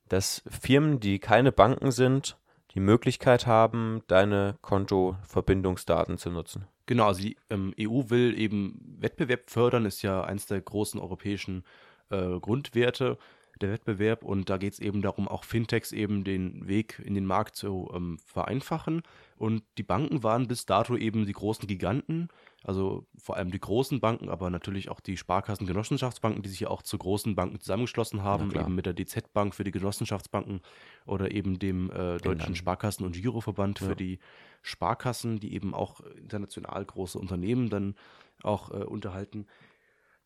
[0.09, 2.37] dass Firmen, die keine Banken sind,
[2.75, 6.67] die Möglichkeit haben, deine Kontoverbindungsdaten zu nutzen.
[6.85, 11.63] Genau, also die ähm, EU will eben Wettbewerb fördern, ist ja eins der großen europäischen
[12.09, 13.17] äh, Grundwerte,
[13.61, 14.23] der Wettbewerb.
[14.23, 17.89] Und da geht es eben darum, auch Fintechs eben den Weg in den Markt zu
[17.93, 19.01] ähm, vereinfachen.
[19.37, 22.29] Und die Banken waren bis dato eben die großen Giganten,
[22.63, 26.69] also vor allem die großen Banken, aber natürlich auch die Sparkassen, Genossenschaftsbanken, die sich ja
[26.69, 30.61] auch zu großen Banken zusammengeschlossen haben, eben mit der DZ Bank für die Genossenschaftsbanken
[31.05, 32.55] oder eben dem äh, Deutschen Genau.
[32.55, 33.87] Sparkassen- und Giroverband Ja.
[33.87, 34.19] für die
[34.61, 37.95] Sparkassen, die eben auch international große Unternehmen dann
[38.41, 39.45] auch äh, unterhalten.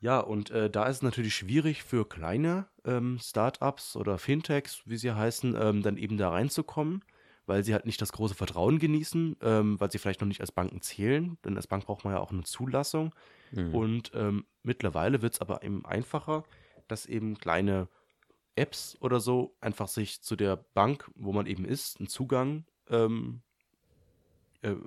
[0.01, 4.97] Ja, und äh, da ist es natürlich schwierig für kleine ähm, Startups oder Fintechs, wie
[4.97, 7.03] sie heißen, ähm, dann eben da reinzukommen,
[7.45, 10.53] weil sie halt nicht das große Vertrauen genießen, ähm, weil sie vielleicht noch nicht als
[10.53, 13.13] Banken zählen, denn als Bank braucht man ja auch eine Zulassung.
[13.51, 13.75] Mhm.
[13.75, 16.43] Und ähm, mittlerweile wird es aber eben einfacher,
[16.87, 17.89] dass eben kleine
[18.55, 23.41] Apps oder so einfach sich zu der Bank, wo man eben ist, einen Zugang ähm,
[23.41, 23.48] äh,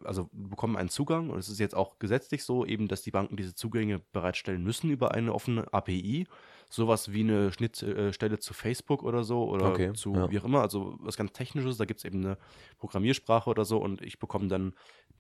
[0.05, 3.37] also bekommen einen Zugang und es ist jetzt auch gesetzlich so, eben, dass die Banken
[3.37, 6.27] diese Zugänge bereitstellen müssen über eine offene API.
[6.69, 10.31] Sowas wie eine Schnittstelle zu Facebook oder so oder Okay, zu ja.
[10.31, 12.39] wie auch immer, also was ganz Technisches, da gibt es eben eine
[12.79, 14.75] Programmiersprache oder so und ich bekomme dann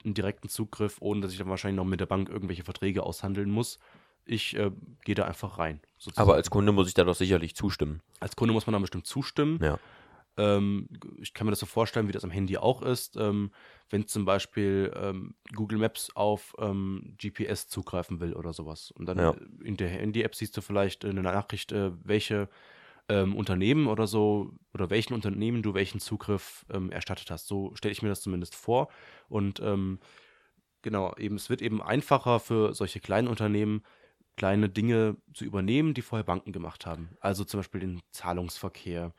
[0.04, 3.50] einen direkten Zugriff, ohne dass ich dann wahrscheinlich noch mit der Bank irgendwelche Verträge aushandeln
[3.50, 3.78] muss.
[4.24, 4.70] Ich äh,
[5.04, 5.80] gehe da einfach rein.
[5.98, 6.28] sozusagen.
[6.28, 8.00] Aber als Kunde muss ich da doch sicherlich zustimmen.
[8.20, 9.58] als Kunde muss man dann bestimmt zustimmen.
[9.62, 9.78] Ja.
[10.36, 10.88] Ähm,
[11.20, 13.16] ich kann mir das so vorstellen, wie das am Handy auch ist.
[13.16, 13.50] Ähm,
[13.90, 18.90] wenn zum Beispiel ähm, Google Maps auf ähm, GPS zugreifen will oder sowas.
[18.90, 19.34] Und dann Ja.
[19.62, 22.48] in der Handy-App siehst du vielleicht äh, eine Nachricht, äh, welche
[23.08, 27.48] ähm, Unternehmen oder so oder welchen Unternehmen du welchen Zugriff ähm, erstattet hast.
[27.48, 28.88] So stelle ich mir das zumindest vor.
[29.28, 29.60] Und
[30.82, 33.82] genau, eben, es wird eben einfacher für solche kleinen Unternehmen,
[34.36, 37.10] kleine Dinge zu übernehmen, die vorher Banken gemacht haben.
[37.20, 39.14] Also zum Beispiel den Zahlungsverkehr,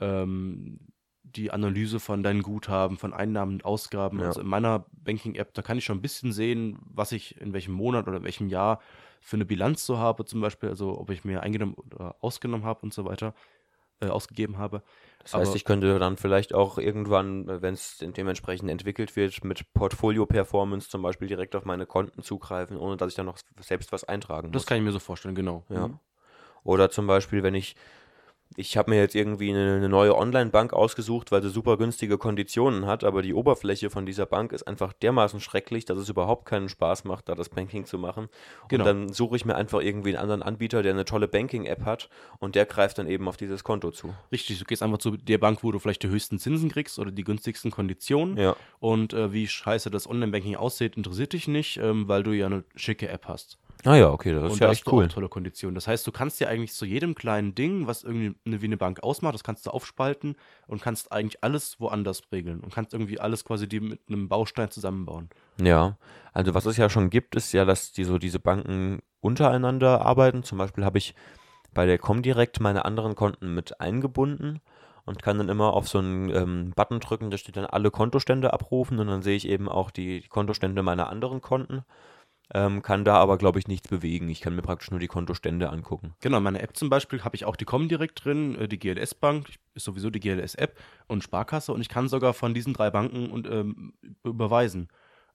[0.00, 0.78] ähm,
[1.22, 4.20] die Analyse von deinen Guthaben, von Einnahmen und Ausgaben.
[4.20, 4.26] Ja.
[4.26, 7.74] Also in meiner Banking-App, da kann ich schon ein bisschen sehen, was ich in welchem
[7.74, 8.80] Monat oder in welchem Jahr
[9.20, 12.80] für eine Bilanz so habe, zum Beispiel, also ob ich mir eingenommen oder ausgenommen habe
[12.82, 13.34] und so weiter,
[14.00, 14.82] äh, ausgegeben habe.
[15.22, 19.72] Das heißt, Aber- ich könnte dann vielleicht auch irgendwann, wenn es dementsprechend entwickelt wird, mit
[19.74, 24.04] Portfolio-Performance zum Beispiel direkt auf meine Konten zugreifen, ohne dass ich dann noch selbst was
[24.04, 24.52] eintragen muss.
[24.52, 25.64] Das kann ich mir so vorstellen, genau.
[25.70, 25.88] Ja.
[25.88, 25.98] Mhm.
[26.62, 27.74] Oder zum Beispiel, wenn ich,
[28.54, 33.04] ich habe mir jetzt irgendwie eine, neue Online-Bank ausgesucht, weil sie super günstige Konditionen hat,
[33.04, 37.04] aber die Oberfläche von dieser Bank ist einfach dermaßen schrecklich, dass es überhaupt keinen Spaß
[37.04, 38.28] macht, da das Banking zu machen.
[38.68, 38.82] Genau.
[38.82, 42.08] Und dann suche ich mir einfach irgendwie einen anderen Anbieter, der eine tolle Banking-App hat
[42.38, 44.14] und der greift dann eben auf dieses Konto zu.
[44.32, 47.10] Richtig, du gehst einfach zu der Bank, wo du vielleicht die höchsten Zinsen kriegst oder
[47.10, 48.38] die günstigsten Konditionen.
[48.38, 48.56] Ja.
[48.78, 52.64] Und äh, wie scheiße das Online-Banking aussieht, interessiert dich nicht, ähm, weil du ja eine
[52.74, 53.58] schicke App hast.
[53.86, 55.04] Ah ja, okay, das ist und ja da echt cool.
[55.04, 55.76] auch tolle Konditionen.
[55.76, 58.76] Das heißt, du kannst dir eigentlich zu jedem kleinen Ding, was irgendwie eine, wie eine
[58.76, 60.34] Bank ausmacht, das kannst du aufspalten
[60.66, 64.70] und kannst eigentlich alles woanders regeln und kannst irgendwie alles quasi die mit einem Baustein
[64.70, 65.30] zusammenbauen.
[65.62, 65.96] Ja,
[66.32, 70.42] also was es ja schon gibt, ist ja, dass die so diese Banken untereinander arbeiten.
[70.42, 71.14] Zum Beispiel habe ich
[71.72, 74.60] bei der Comdirect meine anderen Konten mit eingebunden
[75.04, 78.52] und kann dann immer auf so einen ähm, Button drücken, da steht dann alle Kontostände
[78.52, 81.84] abrufen und dann sehe ich eben auch die, die Kontostände meiner anderen Konten.
[82.54, 84.28] Ähm, kann da aber, glaube ich, nichts bewegen.
[84.28, 86.14] Ich kann mir praktisch nur die Kontostände angucken.
[86.20, 89.48] Genau, in meiner App zum Beispiel habe ich auch die Comdirect drin, äh, die GLS-Bank,
[89.74, 90.78] ist sowieso die GLS-App
[91.08, 94.88] und Sparkasse und ich kann sogar von diesen drei Banken und, ähm, überweisen.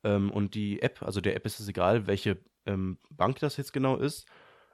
[0.06, 3.74] Ähm, und die App, also der App ist es egal, welche ähm, Bank das jetzt
[3.74, 4.26] genau ist.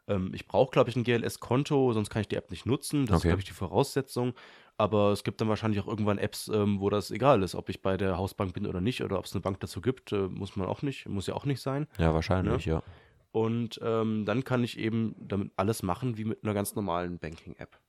[0.08, 3.08] Ähm, ich brauche, glaube ich, ein GLS-Konto, sonst kann ich die App nicht nutzen.
[3.08, 3.30] Das ist, Okay.
[3.30, 4.34] glaube ich, die Voraussetzung.
[4.77, 7.81] Aber es gibt dann wahrscheinlich auch irgendwann Apps, ähm, wo das egal ist, ob ich
[7.81, 10.55] bei der Hausbank bin oder nicht, oder ob es eine Bank dazu gibt, äh, muss
[10.55, 11.87] man auch nicht, muss ja auch nicht sein.
[11.97, 12.83] Ja, wahrscheinlich, ja.
[13.31, 17.79] Und ähm, dann kann ich eben damit alles machen wie mit einer ganz normalen Banking-App.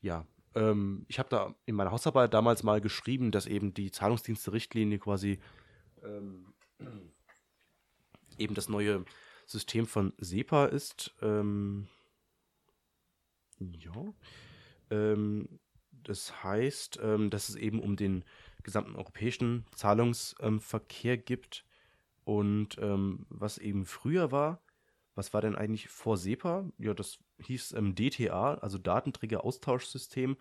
[0.00, 4.98] Ja, ähm, ich habe da in meiner Hausarbeit damals mal geschrieben, dass eben die Zahlungsdienste-Richtlinie
[4.98, 5.38] quasi
[6.02, 6.54] ähm,
[8.38, 9.04] eben das neue
[9.46, 11.14] System von SEPA ist.
[11.20, 11.88] Ähm,
[13.58, 14.14] ja.
[14.90, 15.60] Ähm,
[16.08, 18.24] das heißt, ähm, dass es eben um den
[18.62, 21.64] gesamten europäischen Zahlungsverkehr gibt.
[22.24, 24.60] Und ähm, was eben früher war,
[25.14, 26.64] was war denn eigentlich vor SEPA?
[26.78, 30.36] Ja, das hieß ähm, DTA, also Datenträger-Austauschsystem.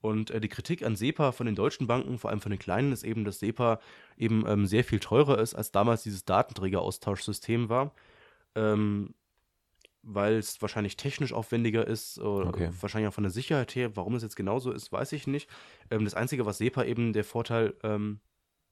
[0.00, 2.92] Und äh, die Kritik an SEPA von den deutschen Banken, vor allem von den kleinen,
[2.92, 3.80] ist eben, dass SEPA
[4.16, 7.94] eben ähm, sehr viel teurer ist, als damals dieses Datenträger-Austauschsystem war.
[8.54, 9.14] Ähm,
[10.06, 12.70] weil es wahrscheinlich technisch aufwendiger ist oder Okay.
[12.80, 13.96] wahrscheinlich auch von der Sicherheit her.
[13.96, 15.50] Warum es jetzt genauso ist, weiß ich nicht.
[15.90, 18.20] Ähm, das Einzige, was SEPA eben der Vorteil ähm,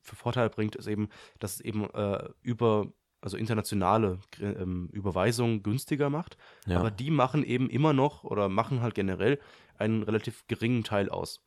[0.01, 1.09] für Vorteil bringt, ist eben,
[1.41, 6.37] dass es eben äh, über also internationale ähm, Überweisungen günstiger macht.
[6.67, 6.79] Ja.
[6.79, 9.41] Aber die machen eben immer noch oder machen halt generell
[9.79, 11.43] einen relativ geringen Teil aus.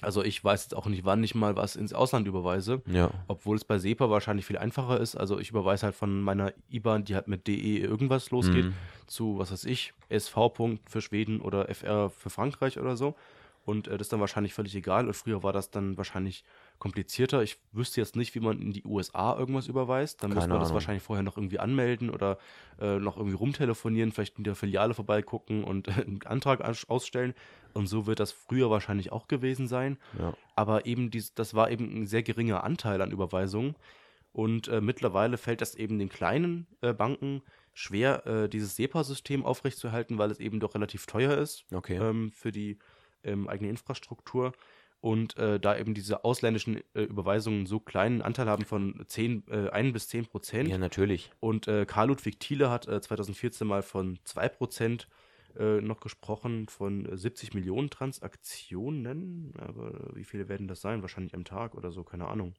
[0.00, 3.10] Also ich weiß jetzt auch nicht, wann ich mal was ins Ausland überweise, Ja.
[3.26, 5.16] obwohl es bei SEPA wahrscheinlich viel einfacher ist.
[5.16, 8.74] Also ich überweise halt von meiner IBAN, die halt mit DE irgendwas losgeht, Mhm.
[9.06, 10.78] zu, was weiß ich, SV.
[10.88, 13.16] Für Schweden oder FR für Frankreich oder so.
[13.64, 15.06] Und äh, das ist dann wahrscheinlich völlig egal.
[15.08, 16.44] Und früher war das dann wahrscheinlich
[16.78, 17.42] komplizierter.
[17.42, 20.22] Ich wüsste jetzt nicht, wie man in die USA irgendwas überweist.
[20.22, 20.74] Dann muss Keine man das Ahnung.
[20.74, 22.38] wahrscheinlich vorher noch irgendwie anmelden oder
[22.80, 27.34] äh, noch irgendwie rumtelefonieren, vielleicht in der Filiale vorbeigucken und einen Antrag aus- ausstellen.
[27.74, 29.98] Und so wird das früher wahrscheinlich auch gewesen sein.
[30.18, 30.34] Ja.
[30.54, 33.74] Aber eben dies, das war eben ein sehr geringer Anteil an Überweisungen.
[34.32, 37.42] Und äh, mittlerweile fällt das eben den kleinen äh, Banken
[37.74, 41.96] schwer, äh, dieses SEPA-System aufrechtzuerhalten, weil es eben doch relativ teuer ist Okay.
[41.96, 42.78] ähm, für die
[43.24, 44.52] ähm, eigene Infrastruktur.
[45.00, 49.68] Und äh, da eben diese ausländischen äh, Überweisungen so kleinen Anteil haben von 10, äh,
[49.70, 50.68] 1 bis 10 Prozent.
[50.68, 51.30] ja, natürlich.
[51.38, 55.06] Und äh, Karl Ludwig Thiele hat äh, 2014 mal von 2%
[55.56, 59.54] äh, noch gesprochen, von äh, 70 Millionen Transaktionen.
[59.58, 61.02] Aber wie viele werden das sein?
[61.02, 62.54] Wahrscheinlich am Tag oder so, keine Ahnung.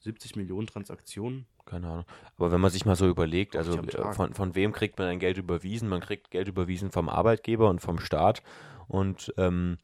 [0.00, 1.46] 70 Millionen Transaktionen.
[1.66, 2.04] Keine Ahnung.
[2.36, 5.18] Aber wenn man sich mal so überlegt, also äh, von, von wem kriegt man ein
[5.18, 5.88] Geld überwiesen?
[5.88, 8.42] Man kriegt Geld überwiesen vom Arbeitgeber und vom Staat
[8.88, 9.78] und ähm,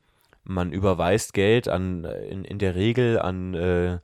[0.46, 3.98] man überweist Geld an, äh, in, in der Regel an, äh,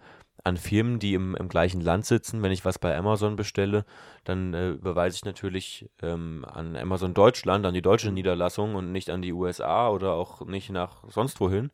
[0.45, 2.43] an Firmen, die im, im gleichen Land sitzen.
[2.43, 3.85] Wenn ich was bei Amazon bestelle,
[4.25, 9.11] dann äh, überweise ich natürlich ähm, an Amazon Deutschland, an die deutsche Niederlassung und nicht
[9.11, 11.71] an die USA oder auch nicht nach sonst wohin.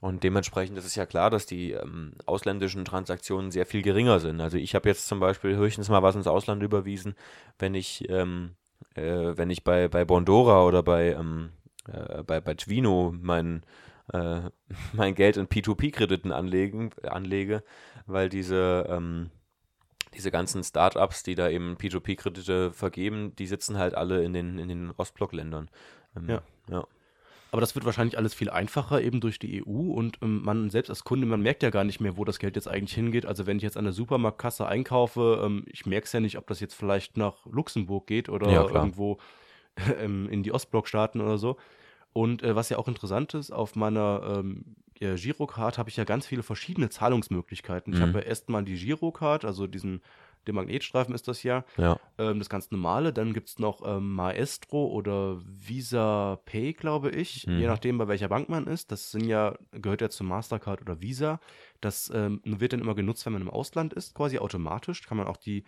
[0.00, 4.38] Und dementsprechend ist es ja klar, dass die ähm, ausländischen Transaktionen sehr viel geringer sind.
[4.38, 7.14] Also ich habe jetzt zum Beispiel höchstens mal was ins Ausland überwiesen,
[7.58, 8.50] wenn ich, ähm,
[8.96, 9.02] äh,
[9.34, 11.52] wenn ich bei, bei Bondora oder bei, ähm,
[11.90, 13.62] äh, bei, bei Twino mein,
[14.12, 14.40] äh,
[14.92, 17.62] mein Geld in P2P-Krediten anlegen, anlege,
[18.06, 19.30] weil diese, ähm,
[20.14, 24.68] diese ganzen Startups, die da eben P2P-Kredite vergeben, die sitzen halt alle in den, in
[24.68, 25.70] den Ostblockländern.
[26.16, 26.42] Ähm, Ja.
[26.68, 26.86] ja.
[27.54, 30.90] Aber das wird wahrscheinlich alles viel einfacher eben durch die EU und ähm, man selbst
[30.90, 33.26] als Kunde, man merkt ja gar nicht mehr, wo das Geld jetzt eigentlich hingeht.
[33.26, 36.48] Also wenn ich jetzt an der Supermarktkasse einkaufe, ähm, ich merke es ja nicht, ob
[36.48, 39.18] das jetzt vielleicht nach Luxemburg geht oder Ja, irgendwo
[40.00, 41.56] ähm, in die Ostblockstaaten oder so.
[42.14, 46.04] Und äh, was ja auch interessant ist, auf meiner ähm, ja, Girocard habe ich ja
[46.04, 47.92] ganz viele verschiedene Zahlungsmöglichkeiten.
[47.92, 48.02] Ich Mhm.
[48.02, 50.02] habe ja erstmal die Girocard, also diesen,
[50.46, 51.98] den Magnetstreifen ist das ja, Ja.
[52.18, 53.12] ähm, das ganz normale.
[53.12, 57.58] Dann gibt es noch ähm, Maestro oder Visa Pay, glaube ich, Mhm.
[57.58, 58.92] je nachdem, bei welcher Bank man ist.
[58.92, 61.40] Das sind ja, gehört ja zu Mastercard oder Visa.
[61.80, 65.02] Das ähm, wird dann immer genutzt, wenn man im Ausland ist, quasi automatisch.
[65.02, 65.64] Kann man auch die,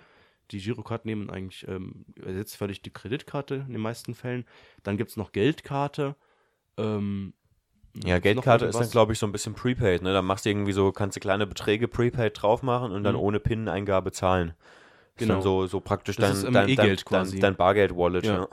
[0.53, 4.45] die Girocard nehmen und eigentlich ähm, ersetzt völlig die Kreditkarte in den meisten Fällen.
[4.85, 6.17] Dann gibt es noch Geldkarte.
[6.77, 7.33] Ähm,
[8.05, 10.13] Ja, Geldkarte ist dann, glaube ich, so ein bisschen prepaid, ne?
[10.13, 13.21] Da machst du irgendwie so, kannst du kleine Beträge prepaid drauf machen und dann Mhm.
[13.23, 14.55] ohne PIN-Eingabe zahlen.
[15.17, 15.35] Genau.
[15.35, 18.35] dann so, so praktisch Das dein, ist, dein, E-Geld dein, dein, dein Bargeld-Wallet, Ja.
[18.35, 18.49] ja.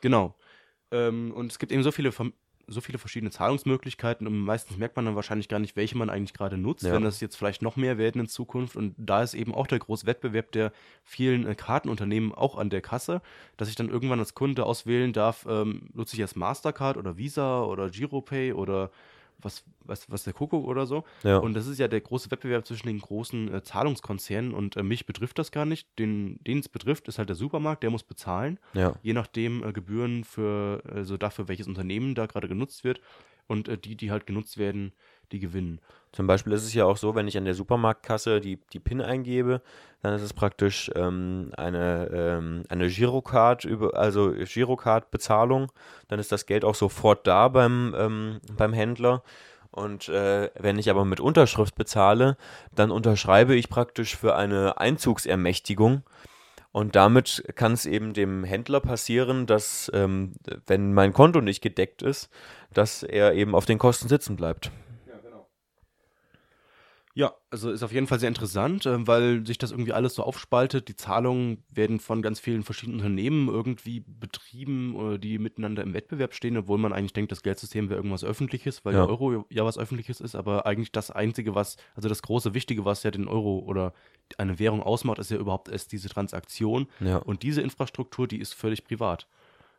[0.00, 0.34] Genau.
[0.90, 2.32] Ähm, und es gibt eben so viele, Verm-
[2.68, 6.34] so viele verschiedene Zahlungsmöglichkeiten und meistens merkt man dann wahrscheinlich gar nicht, welche man eigentlich
[6.34, 6.92] gerade nutzt, Ja.
[6.92, 8.76] wenn das jetzt vielleicht noch mehr werden in Zukunft.
[8.76, 12.80] Und da ist eben auch der große Wettbewerb der vielen äh, Kartenunternehmen auch an der
[12.80, 13.22] Kasse,
[13.56, 17.62] dass ich dann irgendwann als Kunde auswählen darf, ähm, nutze ich jetzt Mastercard oder Visa
[17.62, 18.90] oder Giropay oder
[19.40, 21.04] was, was, was der Kuckuck oder so.
[21.22, 21.38] Ja.
[21.38, 25.06] Und das ist ja der große Wettbewerb zwischen den großen äh, Zahlungskonzernen und äh, mich
[25.06, 25.88] betrifft das gar nicht.
[25.98, 28.94] Den es betrifft, ist halt der Supermarkt, der muss bezahlen ja.
[29.02, 33.00] je nachdem äh, Gebühren für, also dafür, welches Unternehmen da gerade genutzt wird.
[33.46, 34.92] Und äh, die, die halt genutzt werden,
[35.32, 35.80] die gewinnen.
[36.12, 39.02] Zum Beispiel ist es ja auch so, wenn ich an der Supermarktkasse die, die PIN
[39.02, 39.60] eingebe,
[40.02, 45.70] dann ist es praktisch ähm, eine, ähm, eine Girocard, über, also Girocard-Bezahlung.
[46.08, 49.22] Dann ist das Geld auch sofort da beim, ähm, beim Händler.
[49.70, 52.36] Und äh, wenn ich aber mit Unterschrift bezahle,
[52.74, 56.02] dann unterschreibe ich praktisch für eine Einzugsermächtigung.
[56.72, 60.32] Und damit kann es eben dem Händler passieren, dass, ähm,
[60.66, 62.30] wenn mein Konto nicht gedeckt ist,
[62.72, 64.70] dass er eben auf den Kosten sitzen bleibt.
[67.18, 70.22] Ja, also ist auf jeden Fall sehr interessant, äh, weil sich das irgendwie alles so
[70.22, 70.86] aufspaltet.
[70.86, 76.32] Die Zahlungen werden von ganz vielen verschiedenen Unternehmen irgendwie betrieben, äh, die miteinander im Wettbewerb
[76.32, 79.00] stehen, obwohl man eigentlich denkt, das Geldsystem wäre irgendwas Öffentliches, weil Ja.
[79.00, 82.84] der Euro ja was Öffentliches ist, aber eigentlich das Einzige, was, also das große Wichtige,
[82.84, 83.94] was ja den Euro oder
[84.36, 86.86] eine Währung ausmacht, ist ja überhaupt erst diese Transaktion.
[87.00, 87.16] Ja.
[87.16, 89.26] Und diese Infrastruktur, die ist völlig privat.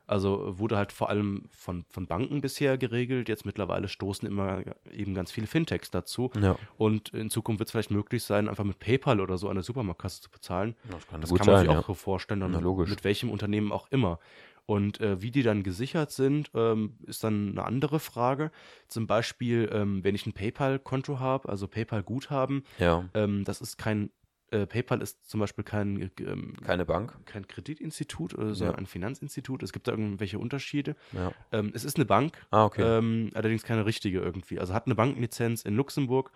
[0.09, 3.29] Also wurde halt vor allem von, von Banken bisher geregelt.
[3.29, 6.31] Jetzt mittlerweile stoßen immer eben ganz viele Fintechs dazu.
[6.41, 6.55] Ja.
[6.77, 9.63] Und in Zukunft wird es vielleicht möglich sein, einfach mit PayPal oder so an der
[9.63, 10.75] Supermarktkasse zu bezahlen.
[10.89, 11.79] Das kann Das kann man sein, sich ja.
[11.79, 12.89] auch so vorstellen, dann Na, logisch.
[12.89, 14.19] mit welchem Unternehmen auch immer.
[14.65, 18.51] Und äh, wie die dann gesichert sind, ähm, ist dann eine andere Frage.
[18.87, 24.11] Zum Beispiel, ähm, wenn ich ein PayPal-Konto habe, also PayPal-Guthaben, Ja, ähm, das ist kein,
[24.51, 27.17] äh, PayPal ist zum Beispiel kein, ähm, keine Bank.
[27.25, 28.77] kein Kreditinstitut, äh, sondern Ja.
[28.77, 29.63] ein Finanzinstitut.
[29.63, 30.95] Es gibt da irgendwelche Unterschiede.
[31.11, 31.31] Ja.
[31.51, 32.81] Ähm, es ist eine Bank, Ah, okay.
[32.83, 34.59] ähm, allerdings keine richtige irgendwie.
[34.59, 36.31] Also hat eine Bankenlizenz in Luxemburg.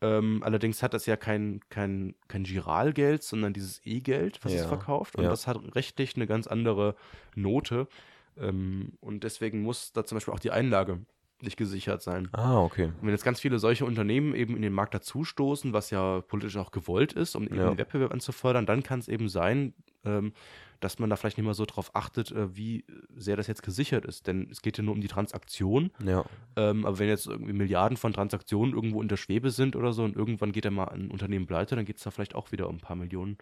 [0.00, 4.68] Ähm, allerdings hat das ja kein, kein, kein Giralgeld, sondern dieses E-Geld, was es Ja,
[4.68, 5.16] verkauft.
[5.16, 6.94] Und das hat rechtlich eine ganz andere
[7.34, 7.88] Note.
[8.36, 11.00] Ähm, und deswegen muss da zum Beispiel auch die Einlage
[11.40, 12.28] gesichert sein.
[12.32, 12.86] ah, okay.
[12.86, 16.56] Und wenn jetzt ganz viele solche Unternehmen eben in den Markt dazustoßen, was ja politisch
[16.56, 17.68] auch gewollt ist, um eben Ja.
[17.70, 19.74] den Wettbewerb anzufördern, dann kann es eben sein,
[20.04, 20.32] ähm,
[20.80, 22.84] dass man da vielleicht nicht mehr so drauf achtet, äh, wie
[23.16, 24.26] sehr das jetzt gesichert ist.
[24.28, 25.90] Denn es geht ja nur um die Transaktion.
[26.04, 26.24] Ja.
[26.56, 30.04] Ähm, aber wenn jetzt irgendwie Milliarden von Transaktionen irgendwo in der Schwebe sind oder so
[30.04, 32.68] und irgendwann geht da mal ein Unternehmen pleite, dann geht es da vielleicht auch wieder
[32.68, 33.38] um ein paar Millionen.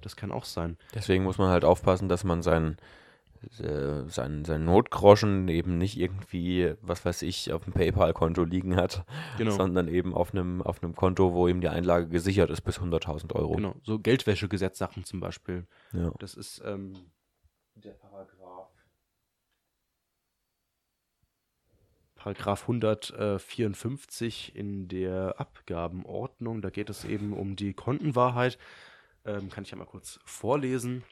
[0.00, 0.76] Das kann auch sein.
[0.94, 2.76] Deswegen muss man halt aufpassen, dass man sein,
[3.58, 9.04] äh, sein, sein Notgroschen eben nicht irgendwie, was weiß ich, auf dem PayPal-Konto liegen hat,
[9.38, 9.52] Genau.
[9.52, 13.34] sondern eben auf einem, auf einem Konto, wo ihm die Einlage gesichert ist bis 100.000
[13.34, 13.54] Euro.
[13.56, 13.74] Genau.
[13.82, 15.66] So Geldwäschegesetzsachen zum Beispiel.
[15.92, 16.12] Ja.
[16.18, 16.94] Das ist ähm,
[17.74, 18.68] der Paragraph.
[22.14, 26.60] Paragraph 154 in der Abgabenordnung.
[26.60, 28.58] Da geht es eben um die Kontenwahrheit.
[29.24, 31.02] Ähm, kann ich ja mal kurz vorlesen.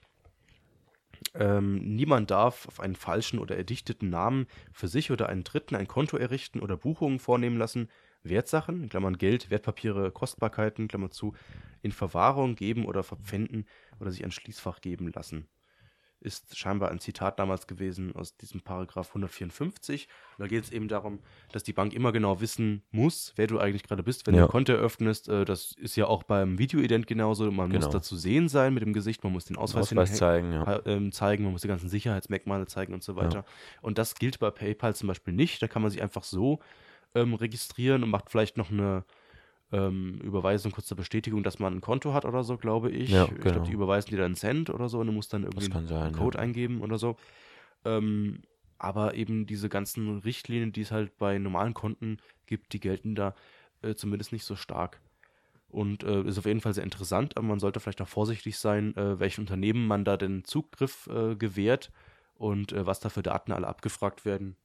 [1.35, 5.89] Ähm, niemand darf auf einen falschen oder erdichteten Namen für sich oder einen Dritten ein
[5.89, 7.89] Konto errichten oder Buchungen vornehmen lassen,
[8.23, 11.35] Wertsachen, Klammern Geld, Wertpapiere, Kostbarkeiten, Klammer zu,
[11.83, 13.67] in Verwahrung geben oder verpfänden
[14.01, 15.49] oder sich ein Schließfach geben lassen
[16.21, 20.09] ist scheinbar ein Zitat damals gewesen aus diesem Paragraph 154.
[20.37, 21.21] Und da geht es eben darum,
[21.53, 24.43] dass die Bank immer genau wissen muss, wer du eigentlich gerade bist, wenn Ja.
[24.43, 25.29] du ein Konto eröffnest.
[25.29, 27.51] Äh, das ist ja auch beim Videoident genauso.
[27.51, 27.93] Man muss Genau.
[27.93, 30.67] da zu sehen sein mit dem Gesicht, man muss den Ausweis, Ausweis zeigen, ja.
[30.67, 33.45] ha- ähm, zeigen, man muss die ganzen Sicherheitsmerkmale zeigen und so weiter.
[33.83, 35.63] Und das gilt bei PayPal zum Beispiel nicht.
[35.63, 36.59] Da kann man sich einfach so
[37.15, 39.03] ähm, registrieren und macht vielleicht noch eine
[39.73, 43.11] ähm, Überweisung kurz zur Bestätigung, dass man ein Konto hat oder so, glaube ich.
[43.11, 43.53] Ja, Ich genau.
[43.53, 45.87] glaube, die überweisen dir dann einen Cent oder so und du musst dann irgendwie sein,
[45.89, 46.19] einen ja.
[46.19, 47.17] Code eingeben oder so.
[47.85, 48.43] Ähm,
[48.79, 53.35] aber eben diese ganzen Richtlinien, die es halt bei normalen Konten gibt, die gelten da
[53.83, 55.01] äh, zumindest nicht so stark.
[55.69, 58.97] Und äh, ist auf jeden Fall sehr interessant, aber man sollte vielleicht auch vorsichtig sein,
[58.97, 61.93] äh, welchen Unternehmen man da den Zugriff äh, gewährt
[62.37, 64.57] und äh, was da für Daten alle abgefragt werden.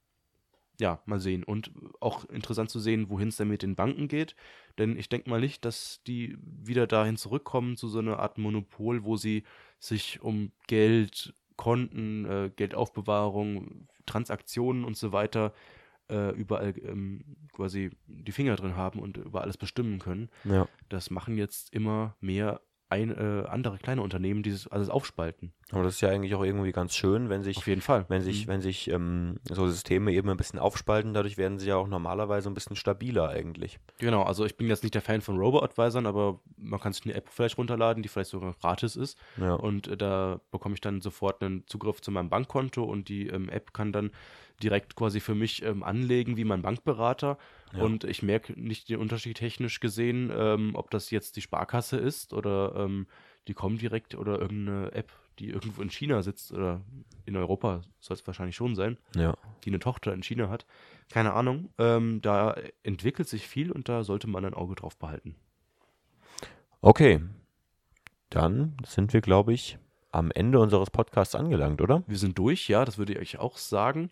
[0.83, 1.45] Ja, mal sehen.
[1.45, 1.71] Und
[2.01, 4.35] auch interessant zu sehen, wohin es denn mit den Banken geht.
[4.77, 9.05] Denn ich denke mal nicht, dass die wieder dahin zurückkommen zu so einer Art Monopol,
[9.05, 9.43] wo sie
[9.79, 15.53] sich um Geld, Konten, äh, Geldaufbewahrung, Transaktionen und so weiter
[16.09, 17.23] äh, überall ähm,
[17.53, 20.29] quasi die Finger drin haben und über alles bestimmen können.
[20.43, 20.67] Ja.
[20.89, 22.59] Das machen jetzt immer mehr
[22.93, 25.51] ein, äh, andere kleine Unternehmen, die das alles aufspalten.
[25.71, 28.05] Aber das ist ja eigentlich auch irgendwie ganz schön, wenn sich Auf jeden Fall.
[28.07, 28.51] wenn sich, Mhm.
[28.51, 32.49] wenn sich ähm, so Systeme eben ein bisschen aufspalten, dadurch werden sie ja auch normalerweise
[32.49, 33.79] ein bisschen stabiler eigentlich.
[33.97, 37.15] Genau, also ich bin jetzt nicht der Fan von Robo-Advisern, aber man kann sich eine
[37.15, 39.17] App vielleicht runterladen, die vielleicht sogar gratis ist.
[39.37, 39.55] Ja.
[39.55, 43.49] Und äh, da bekomme ich dann sofort einen Zugriff zu meinem Bankkonto und die ähm,
[43.49, 44.11] App kann dann
[44.63, 47.37] direkt quasi für mich ähm, anlegen wie mein Bankberater.
[47.73, 47.83] Ja.
[47.83, 52.33] Und ich merke nicht den Unterschied technisch gesehen, ähm, ob das jetzt die Sparkasse ist
[52.33, 53.07] oder ähm,
[53.47, 56.81] die Comdirect oder irgendeine App, die irgendwo in China sitzt oder
[57.25, 59.35] in Europa soll es wahrscheinlich schon sein, ja.
[59.63, 60.65] die eine Tochter in China hat.
[61.09, 61.69] Keine Ahnung.
[61.77, 65.35] Ähm, da entwickelt sich viel und da sollte man ein Auge drauf behalten.
[66.81, 67.21] Okay.
[68.29, 69.77] Dann sind wir, glaube ich,
[70.13, 72.03] am Ende unseres Podcasts angelangt, oder?
[72.07, 74.09] Wir sind durch, ja, das würde ich euch auch sagen.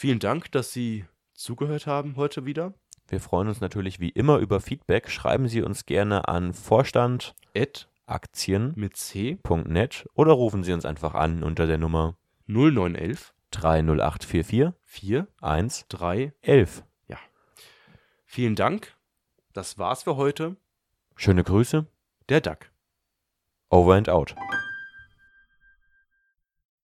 [0.00, 2.72] Vielen Dank, dass Sie zugehört haben heute wieder.
[3.08, 5.10] Wir freuen uns natürlich wie immer über Feedback.
[5.10, 9.38] Schreiben Sie uns gerne an vorstandaktien.net Ed mit C
[10.14, 16.32] oder rufen Sie uns einfach an unter der Nummer 0911 30844 4 1 3.
[16.42, 16.84] 11.
[18.24, 18.94] Vielen Dank.
[19.52, 20.54] Das war's für heute.
[21.16, 21.88] Schöne Grüße.
[22.28, 22.70] Der Duck.
[23.68, 24.36] Over and out.